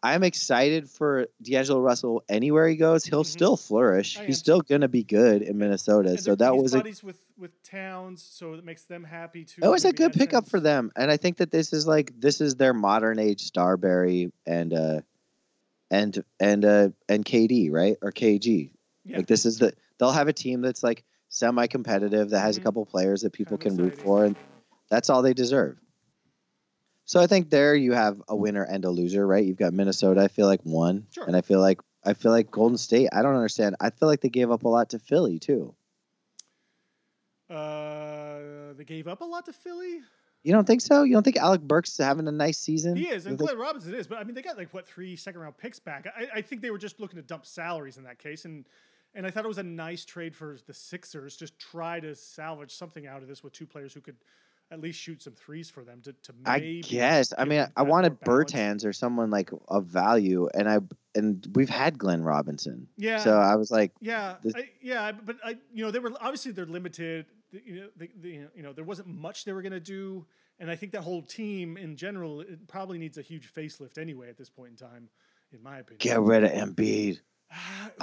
[0.01, 3.05] I'm excited for D'Angelo Russell anywhere he goes.
[3.05, 3.27] He'll Mhm.
[3.27, 4.17] still flourish.
[4.17, 6.09] I am He's still gonna be good in Minnesota.
[6.09, 9.61] And So that was a buddies with with Towns, so it makes them happy too.
[9.63, 12.41] It was a good pickup for them, and I think that this is like this
[12.41, 15.01] is their modern age Starbury and uh
[15.89, 18.71] and and uh and KD right or KG.
[19.05, 19.17] Yeah.
[19.17, 22.61] Like this is the they'll have a team that's like semi competitive that has Mhm.
[22.61, 24.35] a couple players that people Kind can root for, and
[24.89, 25.77] that's all they deserve.
[27.05, 29.43] So I think there you have a winner and a loser, right?
[29.45, 30.21] You've got Minnesota.
[30.21, 31.25] I feel like one, Sure.
[31.25, 33.09] and I feel like I feel like Golden State.
[33.13, 33.75] I don't understand.
[33.79, 35.73] I feel like they gave up a lot to Philly too.
[37.49, 40.01] Uh, they gave up a lot to Philly.
[40.43, 41.03] You don't think so?
[41.03, 42.97] You don't think Alec Burks is having a nice season?
[42.97, 45.39] He is, and Glenn Robinson is, but I mean, they got like what three second
[45.39, 46.05] round picks back.
[46.17, 48.65] I, I think they were just looking to dump salaries in that case, and
[49.15, 51.35] and I thought it was a nice trade for the Sixers.
[51.37, 54.17] Just try to salvage something out of this with two players who could
[54.71, 56.81] at least shoot some threes for them to to I maybe.
[56.81, 57.33] guess.
[57.37, 58.19] I mean, I wanted.
[58.21, 60.79] Bertans or someone like of value, and I
[61.15, 63.17] and we've had Glenn Robinson, Yeah.
[63.19, 66.65] so I was like, Yeah, I, yeah, but I, you know, they were obviously they're
[66.65, 67.27] limited.
[67.51, 70.25] You know, they, they, you know, there wasn't much they were going to do,
[70.57, 74.27] and I think that whole team in general it probably needs a huge facelift anyway
[74.29, 75.07] at this point in time,
[75.51, 75.99] in my opinion.
[75.99, 77.19] get rid of Embiid.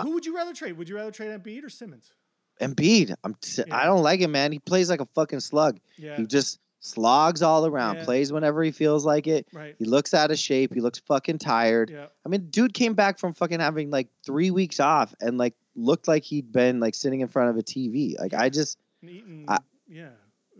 [0.00, 0.72] Who would you rather trade?
[0.78, 2.12] Would you rather trade Embiid or Simmons?
[2.60, 3.74] Embiid, I'm s- Yeah.
[3.76, 4.52] I don't like him, man.
[4.52, 5.80] He plays like a fucking slug.
[5.96, 8.04] Yeah, He just slogs all around, Yeah.
[8.04, 9.46] plays whenever he feels like it.
[9.52, 9.74] right.
[9.78, 10.72] He looks out of shape.
[10.74, 11.90] He looks fucking tired.
[11.90, 15.54] Yeah, I mean, dude came back from fucking having like three weeks off and like
[15.74, 18.18] looked like he'd been like sitting in front of a TV.
[18.18, 19.46] Like I just, Eaton.
[19.48, 20.10] I- yeah,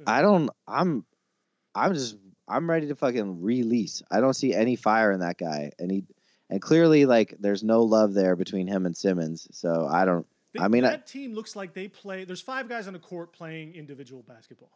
[0.07, 0.51] I don't.
[0.67, 1.05] I'm,
[1.75, 2.17] I'm just.
[2.49, 4.03] I'm ready to fucking release.
[4.11, 6.05] I don't see any fire in that guy, and he,
[6.51, 9.49] and clearly like there's no love there between him and Simmons.
[9.53, 10.27] So I don't.
[10.55, 12.25] They- I mean, I- that team looks like they play.
[12.25, 14.71] There's five guys on the court playing individual basketball.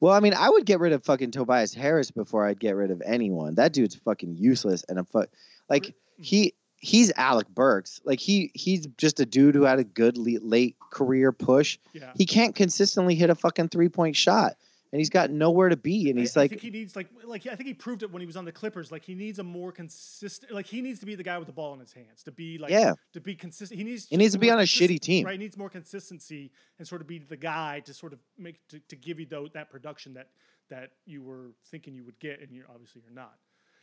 [0.00, 2.90] Well, I mean, I would get rid of fucking Tobias Harris before I'd get rid
[2.90, 3.54] of anyone.
[3.54, 5.24] That dude's fucking useless, and I'm fu-
[5.68, 5.94] like Mm.
[6.24, 6.54] he.
[6.78, 8.02] He's Alec Burks.
[8.04, 11.78] Like he, he's just a dude who had a good late career push.
[11.94, 14.56] Yeah, He can't consistently hit a fucking three point shot,
[14.94, 16.08] and he's got nowhere to be.
[16.08, 18.20] And he's I, like, think he needs like like I think he proved it when
[18.20, 18.92] he was on the Clippers.
[18.92, 20.52] Like he needs a more consistent.
[20.52, 22.58] Like he needs to be the guy with the ball in his hands to be
[22.58, 22.92] like Yeah.
[23.12, 23.76] to be consistent.
[23.76, 25.26] He needs he needs to be on a shitty team.
[25.26, 28.64] Right, he needs more consistency and sort of be the guy to sort of make
[28.68, 30.28] to, to give you tho- that production that
[30.68, 33.34] that you were thinking you would get, and you're obviously you're not.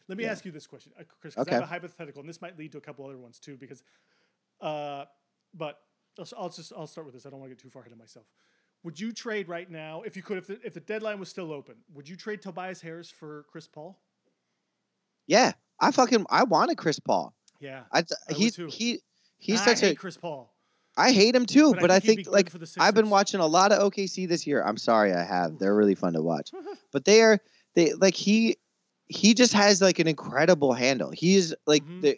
[0.07, 0.31] Let me Yeah.
[0.31, 1.35] ask you this question, uh, Chris.
[1.35, 3.57] 'cause I have a hypothetical, and this might lead to a couple other ones too.
[3.57, 3.83] Because,
[4.61, 5.03] uh,
[5.53, 5.81] but
[6.37, 7.25] I'll just I'll start with this.
[7.25, 8.27] I don't want to get too far ahead of myself.
[8.83, 11.51] Would you trade right now if you could if the, if the deadline was still
[11.51, 11.75] open?
[11.93, 13.99] Would you trade Tobias Harris for Chris Paul?
[15.27, 17.33] Yeah, I fucking I wanted Chris Paul.
[17.59, 18.67] Yeah, I, would he's too.
[18.67, 19.01] he
[19.37, 20.51] he's I such hate a Chris Paul.
[20.97, 23.71] I hate him too, but, I he'd be think like I've been watching a lot
[23.71, 24.61] of OKC this year.
[24.61, 25.57] I'm sorry, I have.
[25.57, 26.51] They're really fun to watch.
[26.91, 27.39] But they are
[27.75, 28.57] they like he
[29.07, 31.11] he just has like an incredible handle.
[31.11, 32.01] He's is like Mhm.
[32.01, 32.17] the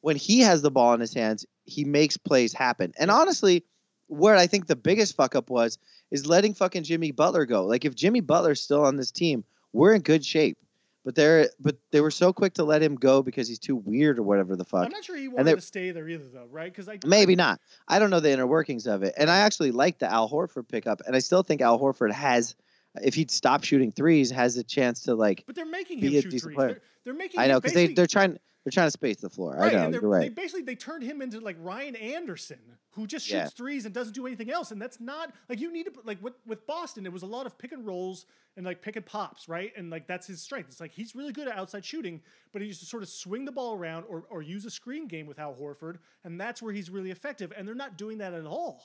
[0.00, 2.92] when he has the ball in his hands, he makes plays happen.
[2.98, 3.64] And honestly,
[4.12, 5.78] where I think the biggest fuck up was
[6.10, 7.64] is letting fucking Jimmy Butler go.
[7.64, 10.58] Like if Jimmy Butler's still on this team, we're in good shape.
[11.04, 14.20] But they're but they were so quick to let him go because he's too weird
[14.20, 14.84] or whatever the fuck.
[14.84, 16.70] I'm not sure he wanted they- to stay there either, though, right?
[16.70, 17.60] Because I Maybe not.
[17.88, 19.14] I don't know the inner workings of it.
[19.16, 21.02] And I actually like the Al Horford pickup.
[21.04, 22.54] And I still think Al Horford has,
[23.02, 25.42] if he'd stop shooting threes, has a chance to like.
[25.44, 26.56] But they're making be him a shoot decent threes.
[26.56, 26.68] player.
[26.68, 27.40] They're, they're making.
[27.40, 29.56] I know because they they're trying they're trying to space the floor.
[29.56, 32.58] Right, I know you're They basically they turned him into like Ryan Anderson,
[32.90, 33.48] who just shoots Yeah.
[33.48, 36.22] threes and doesn't do anything else, and that's not like you need to put- like
[36.22, 37.04] with with Boston.
[37.06, 38.26] It was a lot of pick and rolls
[38.56, 39.72] and like pick and pops, right?
[39.76, 40.68] And like that's his strength.
[40.68, 42.22] It's like he's really good at outside shooting,
[42.52, 45.08] but he used to sort of swing the ball around or or use a screen
[45.08, 47.52] game with Al Horford, and that's where he's really effective.
[47.56, 48.84] And they're not doing that at all.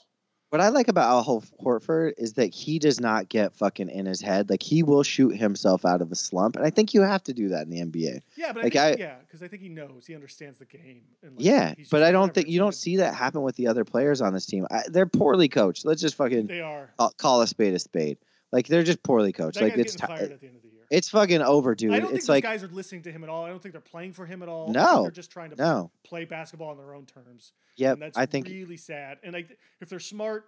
[0.49, 4.21] What I like about Al Horford is that he does not get fucking in his
[4.21, 4.49] head.
[4.49, 7.33] Like he will shoot himself out of a slump, and I think you have to
[7.33, 8.21] do that in the NBA.
[8.37, 11.01] Yeah, but Like, I, I- yeah, because I think he knows, he understands the game.
[11.21, 13.83] And like, yeah, but I don't think you don't see that happen with the other
[13.83, 14.65] players on this team.
[14.71, 15.85] I, they're poorly coached.
[15.85, 16.91] Let's just fucking They are.
[16.97, 18.17] call- call a spade a spade.
[18.53, 19.55] Like they're just poorly coached.
[19.59, 20.66] That like it's getting ti- fired at the end of the.
[20.89, 21.91] It's fucking over, dude.
[21.91, 23.43] I don't think it's those like guys are listening to him at all.
[23.45, 24.71] I don't think they're playing for him at all.
[24.71, 25.03] No.
[25.03, 25.91] they're just trying to no.
[26.03, 27.51] play basketball on their own terms.
[27.75, 29.17] Yeah, that's I think really sad.
[29.23, 29.35] And
[29.81, 30.45] if they're smart,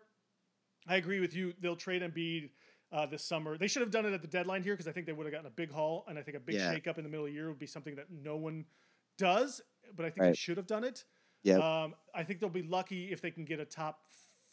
[0.88, 1.54] I agree with you.
[1.60, 2.50] They'll trade Embiid
[2.92, 3.58] uh, this summer.
[3.58, 5.34] They should have done it at the deadline here because I think they would have
[5.34, 6.74] gotten a big haul, and I think a big Yeah.
[6.74, 8.66] shake up in the middle of the year would be something that no one
[9.18, 9.62] does.
[9.96, 11.04] But I think they should have done it.
[11.44, 11.62] Yep.
[11.62, 14.00] Um, I think they'll be lucky if they can get a top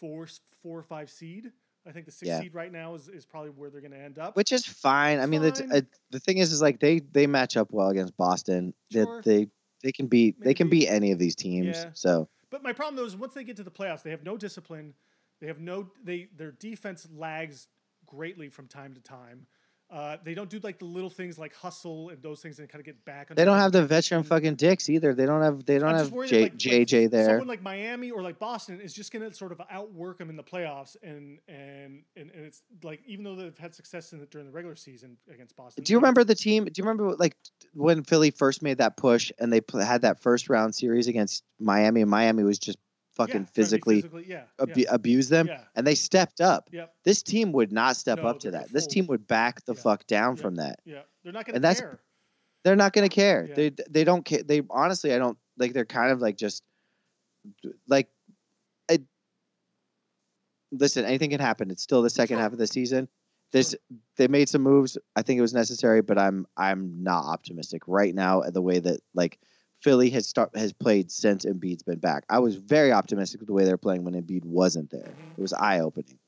[0.00, 0.28] four,
[0.62, 1.52] four or five seed.
[1.86, 2.40] I think the six Yeah.
[2.40, 4.36] seed right now is, is probably where they're going to end up.
[4.36, 5.20] which is fine.
[5.20, 5.80] I mean, the uh,
[6.10, 8.74] the thing is, is like they they match up well against Boston.
[8.90, 9.22] Sure.
[9.22, 9.48] they
[9.82, 10.80] they can beat they can Maybe.
[10.80, 11.76] beat any of these teams.
[11.76, 11.90] Yeah.
[11.94, 14.36] So But my problem though is once they get to the playoffs, they have no
[14.36, 14.94] discipline.
[15.40, 17.68] They have no they their defense lags
[18.06, 19.46] greatly from time to time.
[19.88, 22.80] Uh, they don't do like the little things like hustle and those things and kind
[22.80, 23.30] of get back.
[23.30, 25.14] on they don't have the veteran fucking dicks either.
[25.14, 27.26] They don't have they don't have J, like, like, JJ there.
[27.26, 30.36] Someone like Miami or like Boston is just going to sort of outwork them in
[30.36, 34.26] the playoffs, and and and, and it's like even though they've had success in the,
[34.26, 35.84] during the regular season against Boston.
[35.84, 36.64] do you remember the team?
[36.64, 37.36] Do you remember like
[37.72, 41.44] when Philly first made that push and they pl- had that first round series against
[41.60, 42.00] Miami?
[42.00, 42.78] and Miami was just
[43.16, 46.68] fucking be physically physically, yeah, abu- yeah, abuse them, yeah, and they stepped up.
[46.72, 48.70] yep, This team would not step No, up to that.
[48.72, 48.90] This fold.
[48.90, 49.80] team would back the Yeah.
[49.80, 50.42] fuck down Yeah.
[50.42, 50.80] from that.
[50.84, 51.02] yeah.
[51.24, 52.00] They're not going to And that's- care.
[52.64, 53.46] They're not going to care.
[53.48, 53.54] Yeah.
[53.54, 54.42] They they don't care.
[54.42, 55.72] They honestly, I don't like.
[55.72, 56.62] They're kind of like just
[57.88, 58.08] like.
[58.90, 58.98] I,
[60.72, 61.70] listen, anything can happen.
[61.70, 63.08] It's still the second half of the season.
[63.52, 63.76] This
[64.16, 64.98] they made some moves.
[65.14, 68.42] I think it was necessary, but I'm I'm not optimistic right now.
[68.42, 69.38] at The way that like
[69.86, 72.24] Philly has start has played since Embiid's been back.
[72.28, 75.14] I was very optimistic with the way they're playing when Embiid wasn't there.
[75.16, 75.38] Mhm.
[75.38, 76.18] It was eye opening.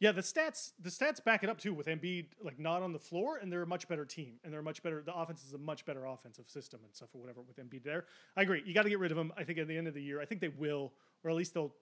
[0.00, 2.98] Yeah, the stats the stats back it up too with Embiid like not on the
[2.98, 5.00] floor, and they're a much better team, and they're a much better.
[5.00, 8.06] The offense is a much better offensive system and stuff or whatever with Embiid there.
[8.36, 8.64] I agree.
[8.66, 9.32] You got to get rid of him.
[9.36, 10.92] I think at the end of the year, I think they will,
[11.22, 11.72] or at least they'll,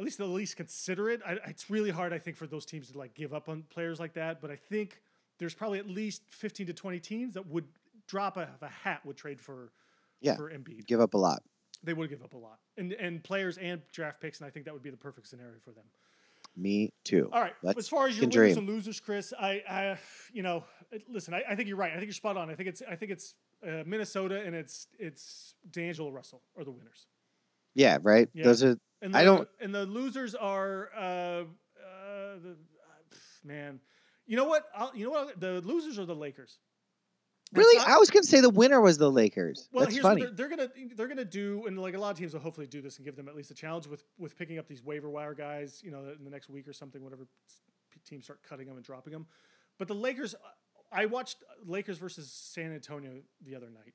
[0.00, 1.20] at least they'll at least consider it.
[1.24, 4.00] I, it's really hard, I think, for those teams to like give up on players
[4.00, 4.40] like that.
[4.40, 5.00] But I think
[5.38, 7.66] there's probably at least 15 to 20 teams that would
[8.08, 9.70] drop a, a hat would trade for
[10.24, 10.36] Yeah.
[10.36, 10.86] for Embiid.
[10.86, 11.42] Give up a lot.
[11.82, 14.64] They would give up a lot, and and players and draft picks, and I think
[14.64, 15.84] that would be the perfect scenario for them.
[16.56, 17.28] Me too.
[17.32, 17.52] All right.
[17.62, 18.58] Let's as far as your winners dream.
[18.58, 19.98] and losers, Chris, I, I,
[20.32, 20.64] you know,
[21.08, 21.90] listen, I, I think you're right.
[21.90, 22.48] I think you're spot on.
[22.48, 23.34] I think it's, I think it's
[23.66, 27.06] uh, Minnesota and it's, it's D'Angelo Russell are the winners.
[27.74, 28.28] Yeah, right.
[28.34, 28.44] Yeah.
[28.44, 31.44] Those are And the, I don't- And the losers are, uh, uh,
[32.40, 33.80] the, uh, man,
[34.28, 34.66] you know what?
[34.76, 35.40] I'll, you know what?
[35.40, 36.58] The losers are the Lakers.
[37.58, 37.76] Really.
[37.78, 39.68] not- I was gonna say the winner was the Lakers.
[39.72, 40.22] well, That's here's funny.
[40.22, 42.66] what they're, they're gonna they're gonna do, and like a lot of teams will hopefully
[42.66, 45.08] do this and give them at least a challenge with with picking up these waiver
[45.10, 45.80] wire guys.
[45.84, 47.26] You know, in the next week or something, whatever
[48.04, 49.26] teams start cutting them and dropping them.
[49.78, 50.34] But the Lakers,
[50.92, 53.12] I watched Lakers versus San Antonio
[53.44, 53.94] the other night,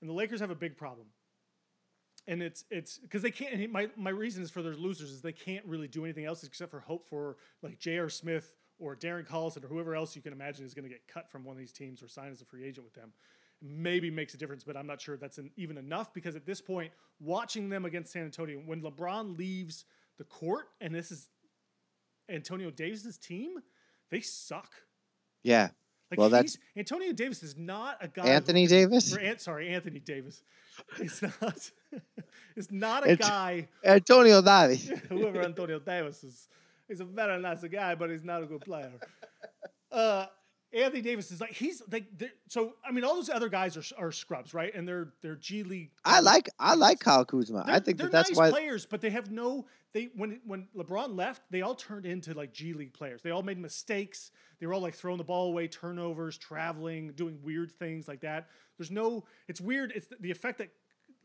[0.00, 1.08] and the Lakers have a big problem.
[2.26, 3.70] And it's it's because they can't.
[3.72, 6.70] My my reason is for their losers is they can't really do anything else except
[6.70, 8.10] for hope for like J.R.
[8.10, 11.30] Smith or Darren Collison or whoever else you can imagine is going to get cut
[11.30, 13.12] from one of these teams or sign as a free agent with them
[13.60, 16.60] maybe makes a difference, but I'm not sure that's an, even enough because at this
[16.60, 19.84] point, watching them against San Antonio, when LeBron leaves
[20.16, 21.28] the court, and this is
[22.28, 23.54] Antonio Davis's team,
[24.10, 24.70] they suck.
[25.42, 25.70] yeah.
[26.10, 28.26] Like Well, that's- Antonio Davis is not a guy.
[28.28, 29.14] Anthony can- Davis.
[29.14, 30.42] or sorry, Anthony Davis.
[30.98, 31.70] It's not.
[32.56, 33.68] it's not a It's- guy.
[33.84, 34.88] Antonio Davis.
[35.08, 36.48] Whoever Antonio Davis is,
[36.88, 38.92] he's a very nice guy, but he's not a good player.
[39.90, 40.26] Uh,
[40.72, 42.06] Anthony Davis is like he's like
[42.48, 42.74] so.
[42.84, 44.74] I mean, all those other guys are are scrubs, right?
[44.74, 45.92] And they're they're G League.
[46.04, 47.64] I like I like Kyle Kuzma.
[47.66, 48.50] I They're- think they're that that's nice why.
[48.50, 49.66] players, but they have no.
[49.94, 53.22] They when when LeBron left, they all turned into like G League players.
[53.22, 54.30] They all made mistakes.
[54.60, 58.48] They were all like throwing the ball away, turnovers, traveling, doing weird things like that.
[58.76, 59.24] There's no.
[59.48, 59.92] It's weird.
[59.96, 60.68] It's the effect that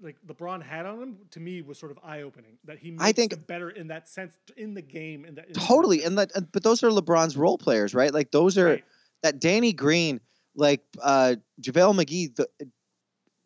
[0.02, 2.58] like LeBron had on him to me was sort of eye opening.
[2.66, 5.24] That he makes think- better in that sense in the game.
[5.26, 6.08] In that in Totally, sense.
[6.10, 8.14] and that, but those are LeBron's role players, right?
[8.14, 8.84] Like those are Right.
[9.22, 10.20] that Danny Green,
[10.56, 12.48] like uh JaVale McGee, the,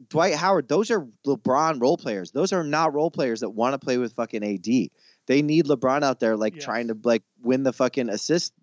[0.09, 0.67] Dwight Howard.
[0.69, 2.31] Those are LeBron role players.
[2.31, 4.89] Those are not role players that want to play with fucking AD.
[5.25, 8.53] They need LeBron out there, like trying to like win the fucking assist,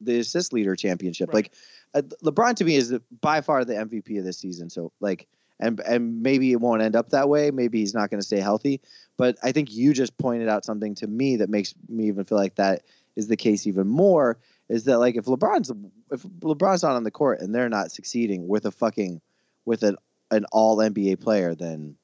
[0.00, 1.28] the assist leader championship.
[1.32, 1.50] Right.
[1.94, 4.70] Like uh, LeBron to me is the- by far the MVP of this season.
[4.70, 5.26] So like.
[5.58, 7.50] And, and maybe it won't end up that way.
[7.50, 8.80] Maybe he's not going to stay healthy.
[9.16, 12.36] But I think you just pointed out something to me that makes me even feel
[12.38, 12.82] like that
[13.16, 14.38] is the case even more.
[14.68, 15.70] Is that like if LeBron's
[16.10, 19.20] if LeBron's not on the court and they're not succeeding with a fucking
[19.64, 19.96] with an
[20.30, 21.96] an all NBA player, then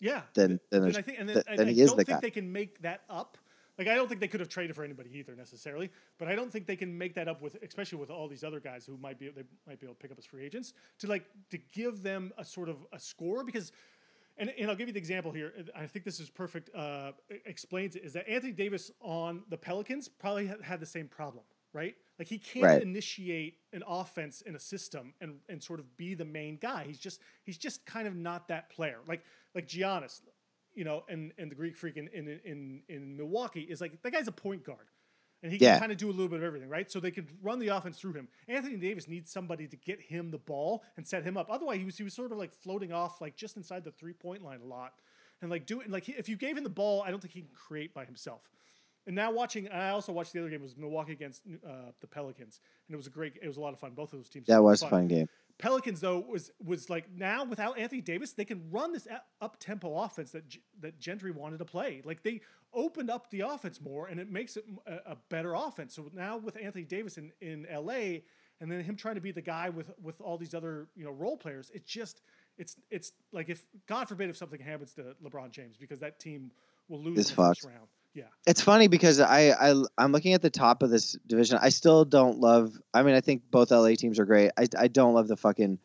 [0.00, 0.22] Yeah.
[0.34, 2.04] then then, And I think, and then th- and then I he is don't the
[2.04, 2.20] think guy.
[2.20, 3.38] they can make that up
[3.78, 6.50] Like I don't think they could have traded for anybody either necessarily, but I don't
[6.50, 9.18] think they can make that up with, especially with all these other guys who might
[9.18, 12.02] be they might be able to pick up as free agents to like to give
[12.02, 13.72] them a sort of a score because.
[14.38, 15.54] And, and I'll give you the example here.
[15.74, 16.68] I think this is perfect.
[16.74, 17.12] Uh,
[17.46, 21.94] explains it is that Anthony Davis on the Pelicans probably had the same problem, right?
[22.18, 22.82] Like he can't right.
[22.82, 26.84] initiate an offense in a system and and sort of be the main guy.
[26.86, 28.98] He's just he's just kind of not that player.
[29.06, 29.24] Like
[29.54, 30.20] like Giannis
[30.76, 34.12] you know, and, and the Greek freak in, in, in, in Milwaukee is like that
[34.12, 34.86] guy's a point guard.
[35.42, 35.78] And he can yeah.
[35.78, 36.90] kind of do a little bit of everything, right?
[36.90, 38.28] So they could run the offense through him.
[38.48, 41.48] Anthony Davis needs somebody to get him the ball and set him up.
[41.50, 44.14] Otherwise, he was he was sort of like floating off like just inside the three
[44.14, 44.94] point line a lot,
[45.42, 47.50] and like doing like if you gave him the ball, I don't think he can
[47.54, 48.40] create by himself.
[49.06, 50.60] And now watching, I also watched the other game.
[50.60, 53.34] It was Milwaukee against uh, the Pelicans, and it was a great.
[53.40, 53.92] It was a lot of fun.
[53.94, 54.46] Both of those teams.
[54.48, 55.28] That was a fun game.
[55.58, 59.08] Pelicans though was was like now without Anthony Davis, they can run this
[59.40, 60.44] up tempo offense that
[60.80, 62.02] that Gentry wanted to play.
[62.04, 62.42] Like they
[62.74, 65.94] opened up the offense more, and it makes it a, a better offense.
[65.94, 68.24] So now with Anthony Davis in in L.A.
[68.60, 71.10] and then him trying to be the guy with with all these other you know
[71.10, 72.20] role players, it just
[72.58, 76.50] it's it's like if God forbid if something happens to LeBron James because that team
[76.88, 77.88] will lose it's in the first round.
[78.16, 78.24] Yeah.
[78.46, 81.58] It's funny because I, I I'm looking at the top of this division.
[81.60, 82.72] I still don't love.
[82.94, 84.52] I mean, I think both LA teams are great.
[84.56, 85.78] I I don't love the fucking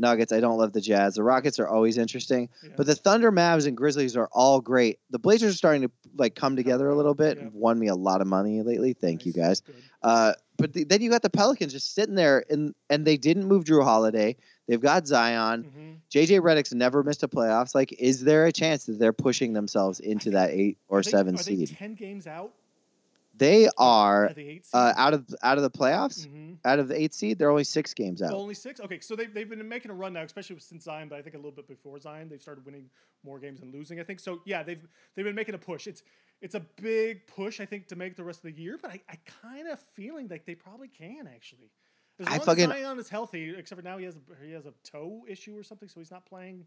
[0.00, 0.32] Nuggets.
[0.32, 1.14] I don't love the Jazz.
[1.14, 2.70] The Rockets are always interesting, yeah.
[2.76, 4.98] but the Thunder, Mavs, and Grizzlies are all great.
[5.10, 7.38] The Blazers are starting to like come together a little bit.
[7.38, 7.48] Yeah.
[7.52, 8.92] Won me a lot of money lately.
[8.92, 9.26] Thank nice.
[9.26, 9.62] you guys.
[10.02, 13.46] Uh, but the, then you got the Pelicans just sitting there, and and they didn't
[13.46, 14.36] move Jrue Holiday.
[14.66, 15.64] They've got Zion.
[15.64, 15.92] Mm-hmm.
[16.10, 17.74] JJ Redick's never missed a playoffs.
[17.74, 21.36] Like, is there a chance that they're pushing themselves into that eight or they, seven
[21.36, 21.68] seed?
[21.68, 22.52] They ten games out.
[23.38, 24.32] They are
[24.72, 26.26] uh, out of out of the playoffs.
[26.26, 26.54] Mm-hmm.
[26.64, 28.32] Out of the eight seed, they're only six games out.
[28.32, 28.80] Only six.
[28.80, 31.08] Okay, so they they've been making a run now, especially since Zion.
[31.08, 32.88] But I think a little bit before Zion, they've started winning
[33.24, 34.00] more games than losing.
[34.00, 34.40] I think so.
[34.46, 34.82] Yeah, they've
[35.14, 35.86] they've been making a push.
[35.86, 36.02] It's
[36.40, 38.78] it's a big push, I think, to make the rest of the year.
[38.80, 41.70] But I, I kind of feeling like they probably can actually.
[42.18, 44.66] As I fucking, as Zion is healthy, except for now he has a, he has
[44.66, 46.64] a toe issue or something, so he's not playing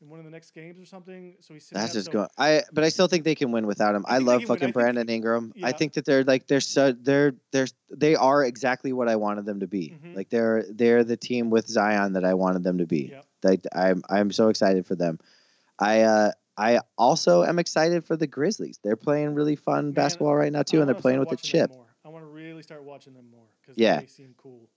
[0.00, 1.36] in one of the next games or something.
[1.40, 2.28] So he's that's just so, going.
[2.38, 4.04] I but I still think they can win without him.
[4.08, 5.52] I, I love fucking Brandon Ingram.
[5.56, 5.66] Yeah.
[5.66, 9.46] I think that they're like they're so they're they're they are exactly what I wanted
[9.46, 9.94] them to be.
[9.94, 10.16] Mm-hmm.
[10.16, 13.10] Like they're they're the team with Zion that I wanted them to be.
[13.12, 13.26] Yep.
[13.42, 15.18] Like I'm I'm so excited for them.
[15.78, 18.78] I uh I also am excited for the Grizzlies.
[18.82, 21.70] They're playing really fun Man, basketball right now too, and they're playing with the chip.
[22.04, 24.00] I want to really start watching them more because yeah.
[24.00, 24.68] they seem cool.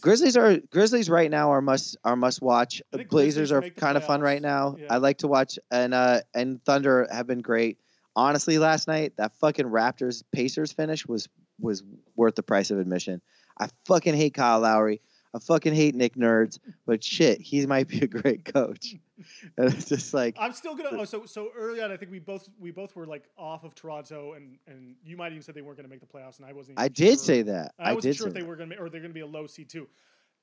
[0.00, 2.82] Grizzlies are Grizzlies right now are must are must watch.
[3.10, 4.76] Blazers are kind of fun right now.
[4.78, 4.86] Yeah.
[4.90, 7.78] I like to watch and uh and Thunder have been great.
[8.14, 11.28] Honestly, last night that fucking Raptors Pacers finish was
[11.58, 11.82] was
[12.14, 13.20] worth the price of admission.
[13.58, 15.00] I fucking hate Kyle Lowry.
[15.34, 18.96] I fucking hate Nick Nurse, but shit, he might be a great coach.
[19.56, 20.90] and it's just like I'm still gonna.
[20.92, 23.74] Oh, so so early on, I think we both we both were like off of
[23.74, 26.52] Toronto, and and you might even said they weren't gonna make the playoffs, and I
[26.52, 26.78] wasn't.
[26.78, 27.72] I did say that.
[27.78, 29.70] I, I wasn't sure if they were gonna, or they're gonna be a low seed
[29.70, 29.88] too.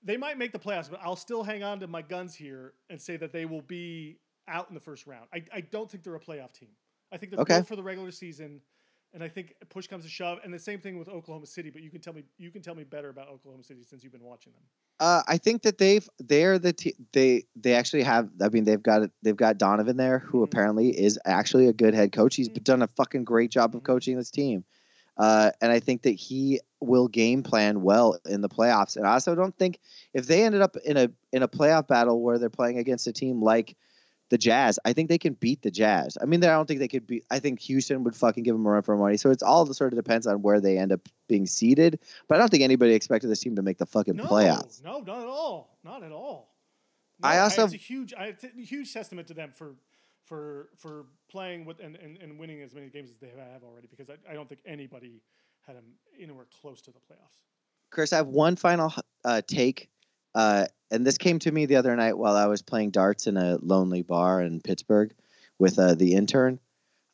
[0.04, 3.00] They might make the playoffs, but I'll still hang on to my guns here and
[3.02, 4.18] say that they will be
[4.48, 5.28] out in the first round.
[5.34, 6.70] I, I don't think they're a playoff team.
[7.12, 7.58] I think they're okay.
[7.58, 8.62] good for the regular season
[9.14, 11.70] and I think push comes to shove, and the same thing with Oklahoma City.
[11.70, 14.14] But you can tell me you can tell me better about Oklahoma City since you've
[14.14, 14.62] been watching them.
[15.00, 18.30] Uh, I think that they've they're the te- they they actually have.
[18.42, 20.44] I mean, they've got they've got Donovan there, who mm-hmm.
[20.44, 22.36] apparently is actually a good head coach.
[22.36, 22.64] He's mm-hmm.
[22.64, 23.92] done a fucking great job of mm-hmm.
[23.92, 24.64] coaching this team,
[25.18, 28.96] uh, and I think that he will game plan well in the playoffs.
[28.96, 29.80] And I also don't think
[30.14, 33.14] if they ended up in a in a playoff battle where they're playing against a
[33.14, 33.76] team like
[34.30, 34.80] the Jazz.
[34.86, 36.18] I think they can beat the Jazz.
[36.22, 37.26] I mean, I don't think they could beat.
[37.30, 39.18] I think Houston would fucking give them a run for money.
[39.18, 42.00] So it's all sort of depends on where they end up being seated.
[42.28, 44.84] But I don't think anybody expected this team to make the fucking no, playoffs.
[44.84, 45.78] No, not at all.
[45.84, 46.54] Not at all.
[47.22, 49.76] No, I also it's a huge, it's a huge testament to them for
[50.24, 53.88] for for playing with and, and, and winning as many games as they have already.
[53.88, 55.22] Because I, I don't think anybody
[55.66, 55.86] had them
[56.22, 57.40] anywhere close to the playoffs.
[57.92, 58.94] Chris, I have one final
[59.26, 59.90] uh, take
[60.36, 63.38] uh, and this came to me the other night while I was playing darts in
[63.38, 65.14] a lonely bar in Pittsburgh
[65.58, 66.60] with uh, the intern.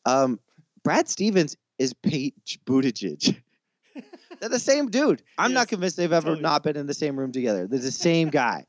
[0.05, 0.39] Um,
[0.83, 2.35] Brad Stevens is Pete
[2.65, 3.41] Buttigieg.
[4.39, 5.21] They're the same dude.
[5.37, 6.41] I'm yes, not convinced they've ever totally.
[6.41, 7.67] not been in the same room together.
[7.67, 8.65] They're the same guy.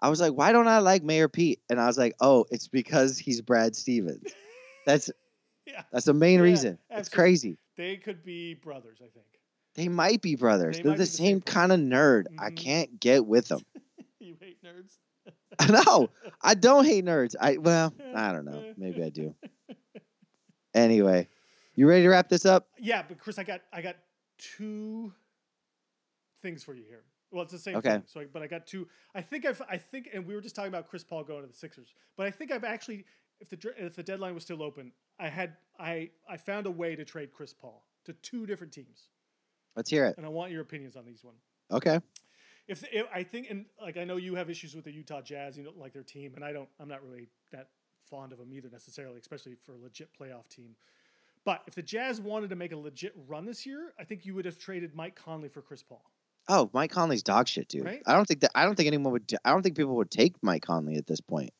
[0.00, 1.60] I was like, why don't I like Mayor Pete?
[1.68, 4.32] And I was like, oh, it's because he's Brad Stevens.
[4.86, 5.10] That's
[5.66, 5.82] yeah.
[5.92, 6.78] That's the main yeah, reason.
[6.90, 7.00] Absolutely.
[7.00, 7.58] It's crazy.
[7.76, 9.26] They could be brothers, I think.
[9.74, 10.78] They might be brothers.
[10.78, 12.24] They They're the, the, same, same kind of nerd.
[12.24, 12.40] Mm-hmm.
[12.40, 13.60] I can't get with them.
[14.26, 14.98] you hate nerds.
[15.86, 16.08] no,
[16.42, 17.34] I don't hate nerds.
[17.40, 18.72] I well, I don't know.
[18.76, 19.34] Maybe I do.
[20.74, 21.28] Anyway,
[21.74, 22.68] you ready to wrap this up?
[22.78, 23.96] Yeah, but Chris, I got I got
[24.38, 25.12] two
[26.42, 27.04] things for you here.
[27.30, 27.90] Well, it's the same okay.
[27.90, 28.02] thing.
[28.06, 28.88] So, but I got two.
[29.14, 31.48] I think I've I think, and we were just talking about Chris Paul going to
[31.48, 33.04] the Sixers, but I think I've actually,
[33.40, 36.96] if the if the deadline was still open, I had I I found a way
[36.96, 39.08] to trade Chris Paul to two different teams.
[39.76, 40.16] Let's hear it.
[40.16, 41.36] And I want your opinions on these one.
[41.70, 42.00] Okay.
[42.70, 45.58] If, if I think and like I know you have issues with the Utah Jazz,
[45.58, 46.68] you don't like their team, and I don't.
[46.78, 47.68] I'm not really that
[48.08, 50.76] fond of them either necessarily, especially for a legit playoff team.
[51.44, 54.36] But if the Jazz wanted to make a legit run this year, I think you
[54.36, 56.04] would have traded Mike Conley for Chris Paul.
[56.48, 57.84] Oh, Mike Conley's dog shit, dude.
[57.84, 58.02] Right?
[58.06, 58.52] I don't think that.
[58.54, 59.32] I don't think anyone would.
[59.44, 61.50] I don't think people would take Mike Conley at this point.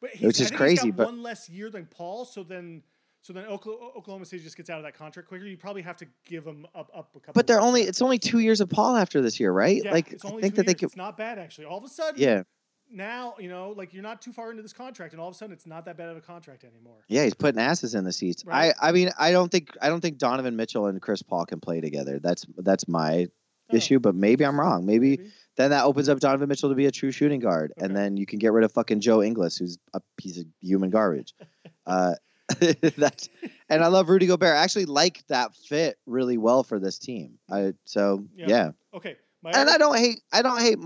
[0.00, 2.82] But he's, Which is crazy, got but- one less year than Paul, so then
[3.26, 5.44] so then Oklahoma, City just gets out of that contract quicker.
[5.46, 7.32] You probably have to give them up up a couple.
[7.34, 7.82] But they're only.
[7.82, 9.82] It's only two years of Paul after this year, right?
[9.84, 10.86] yeah, like it's I think two that they could.
[10.86, 11.64] It's not bad actually.
[11.64, 12.42] All of a sudden, Yeah,
[12.88, 15.38] now you know like you're not too far into this contract, and all of a
[15.38, 16.98] sudden it's not that bad of a contract anymore.
[17.08, 17.24] yeah.
[17.24, 18.44] He's putting asses in the seats.
[18.44, 18.72] Right.
[18.80, 18.90] I.
[18.90, 19.70] I mean, I don't think.
[19.82, 22.20] I don't think Donovan Mitchell and Chris Paul can play together.
[22.20, 23.26] That's that's my
[23.68, 23.98] Oh, issue.
[23.98, 24.86] But maybe I'm wrong.
[24.86, 25.30] Maybe maybe.
[25.56, 27.84] then that opens up Donovan Mitchell to be a true shooting guard, Okay.
[27.84, 30.88] and then you can get rid of fucking Joe Ingles, who's a piece of human
[30.90, 31.34] garbage.
[31.86, 32.14] uh,
[32.96, 33.28] that's
[33.68, 34.54] and I love Rudy Gobert.
[34.56, 37.38] I actually like that fit really well for this team.
[37.50, 38.46] I so Yeah.
[38.48, 40.78] yeah, Okay, my and other- I don't hate I don't hate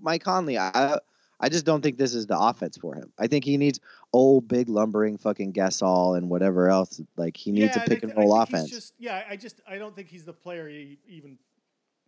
[0.00, 0.58] Mike Conley.
[0.58, 0.98] I
[1.40, 3.12] I just don't think this is the offense for him.
[3.18, 3.78] I think he needs
[4.12, 7.00] old big lumbering fucking Gasol and whatever else.
[7.16, 8.68] Like he needs Yeah, a pick I and roll offense.
[8.70, 11.38] Just, yeah, I just I don't think he's the player he even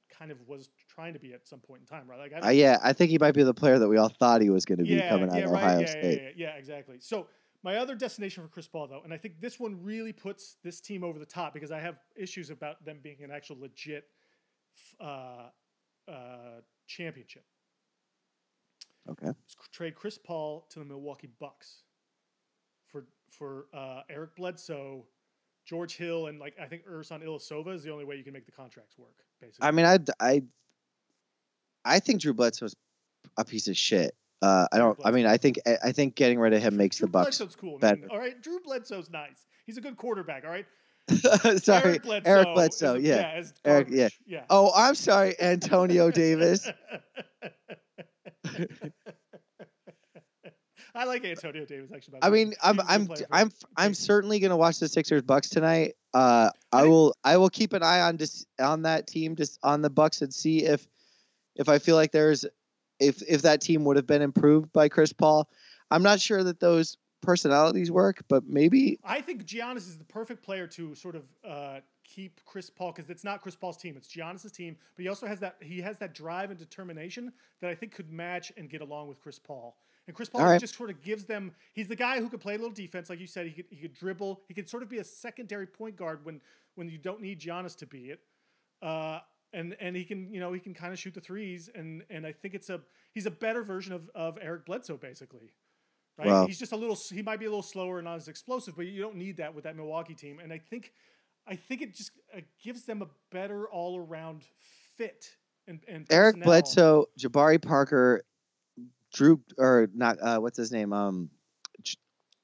[0.08, 2.18] kind of was trying to be at some point in time, right?
[2.18, 4.40] Like, I Uh, yeah, I think he might be the player that we all thought
[4.42, 6.22] he was going to be yeah, coming out yeah, of right, Ohio yeah, State.
[6.22, 6.96] Yeah, yeah, yeah, exactly.
[7.00, 7.26] So
[7.62, 10.80] my other destination for Chris Paul, though, and I think this one really puts this
[10.80, 14.04] team over the top because I have issues about them being an actual legit
[15.00, 15.48] uh,
[16.08, 17.44] uh, championship.
[19.08, 19.32] Okay.
[19.72, 21.82] Trade Chris Paul to the Milwaukee Bucks
[22.86, 25.04] for for uh, Eric Bledsoe,
[25.64, 28.46] George Hill, and like I think Ersan Ilyasova is the only way you can make
[28.46, 29.24] the contracts work.
[29.40, 30.42] Basically, I mean, I, I,
[31.84, 32.76] I think Drew Bledsoe's
[33.36, 34.14] a piece of shit.
[34.42, 34.98] Uh, I don't.
[35.04, 37.38] I mean, I think I think getting rid of him makes Drew the Bucks.
[37.38, 38.04] Bledsoe's cool, man.
[38.10, 39.46] All right, Drew Bledsoe's nice.
[39.66, 40.44] He's a good quarterback.
[40.44, 40.66] All right,
[41.62, 42.30] sorry, Eric Bledsoe.
[42.30, 42.94] Eric Bledsoe.
[42.94, 43.42] is a- yeah.
[43.64, 44.08] Eric- yeah.
[44.26, 44.44] yeah.
[44.48, 46.68] Oh, I'm sorry, Antonio Davis.
[50.92, 52.18] I like Antonio Davis actually.
[52.22, 55.94] I mean, I'm a I'm I'm I'm certainly gonna watch the Sixers Bucks tonight.
[56.12, 59.58] Uh, I I will I will keep an eye on just on that team, just
[59.62, 60.86] on the Bucks, and see if
[61.54, 62.44] if I feel like there's
[63.00, 65.48] if if that team would have been improved by Chris Paul.
[65.90, 70.42] I'm not sure that those personalities work, but maybe I think Giannis is the perfect
[70.42, 74.08] player to sort of uh, keep Chris Paul because it's not Chris Paul's team; it's
[74.08, 74.76] Giannis's team.
[74.96, 78.10] But he also has that he has that drive and determination that I think could
[78.10, 79.76] match and get along with Chris Paul.
[80.06, 80.60] And Chris Paul right.
[80.60, 81.52] just sort of gives them.
[81.72, 83.46] He's the guy who could play a little defense, like you said.
[83.46, 84.40] He could he could dribble.
[84.48, 86.40] He could sort of be a secondary point guard when
[86.74, 88.20] when you don't need Giannis to be it.
[88.82, 89.20] Uh,
[89.52, 92.26] and and he can you know he can kind of shoot the threes and and
[92.26, 92.80] I think it's a
[93.12, 95.52] he's a better version of of Eric Bledsoe basically.
[96.18, 96.28] Right?
[96.28, 98.76] Well- he's just a little he might be a little slower and not as explosive,
[98.76, 100.38] but you don't need that with that Milwaukee team.
[100.38, 100.92] And I think
[101.46, 104.42] I think it just uh, gives them a better all around
[104.96, 105.36] fit
[105.66, 106.42] and and Eric.
[106.42, 108.22] Bledsoe, Jabari Parker,
[109.12, 110.18] Drew or not?
[110.20, 110.92] Uh, what's his name?
[110.92, 111.30] Um,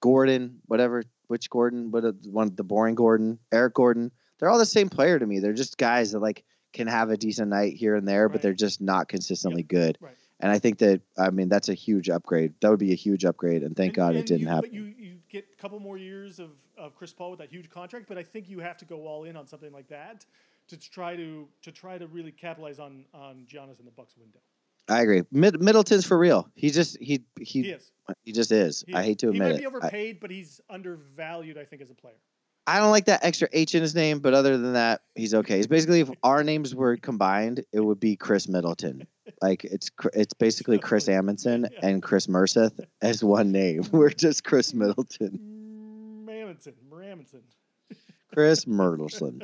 [0.01, 1.03] Gordon, whatever.
[1.29, 1.91] Which Gordon?
[1.91, 2.55] What uh, one?
[2.55, 4.13] The boring Gordon, Eric Gordon.
[4.39, 5.41] They're all the same player to me.
[5.41, 6.45] They're just guys that like
[6.77, 9.97] can have a decent night here and there, but they're just not consistently good.
[10.01, 10.15] Right.
[10.41, 12.53] And I think that I mean that's a huge upgrade.
[12.61, 14.71] That would be a huge upgrade, and thank And- God and it didn't you, happen.
[14.71, 17.71] But you, you get a couple more years of, of Chris Paul with that huge
[17.71, 20.27] contract, but I think you have to go all in on something like that
[20.69, 24.41] to try to to try to really capitalize on on Giannis in the Bucks window.
[24.89, 25.23] I agree.
[25.33, 26.49] Mid- Middleton's for real.
[26.55, 27.91] He just he he He is.
[28.23, 28.85] he just is.
[28.87, 29.47] He I hate to admit it.
[29.47, 32.21] he might be overpaid, but he's undervalued, I think, as a player.
[32.67, 35.59] I don't like that extra H in his name, but other than that, he's okay.
[35.59, 39.07] It's basically if our names were combined, it would be Chris Middleton.
[39.41, 43.85] Like it's it's basically Chris Amundsen and Chris Merseth as one name.
[43.93, 47.43] We're just Chris Middleton, mm, Mammonson, Ramondson.
[48.35, 49.43] Chris Middleton.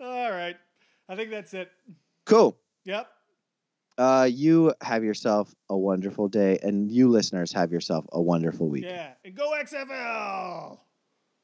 [0.00, 0.56] All right.
[1.08, 1.70] I think that's it.
[2.24, 2.56] cool.
[2.84, 3.08] Yep.
[3.98, 8.84] Uh, you have yourself a wonderful day, and you listeners have yourself a wonderful week.
[8.84, 10.78] Yeah, and go XFL.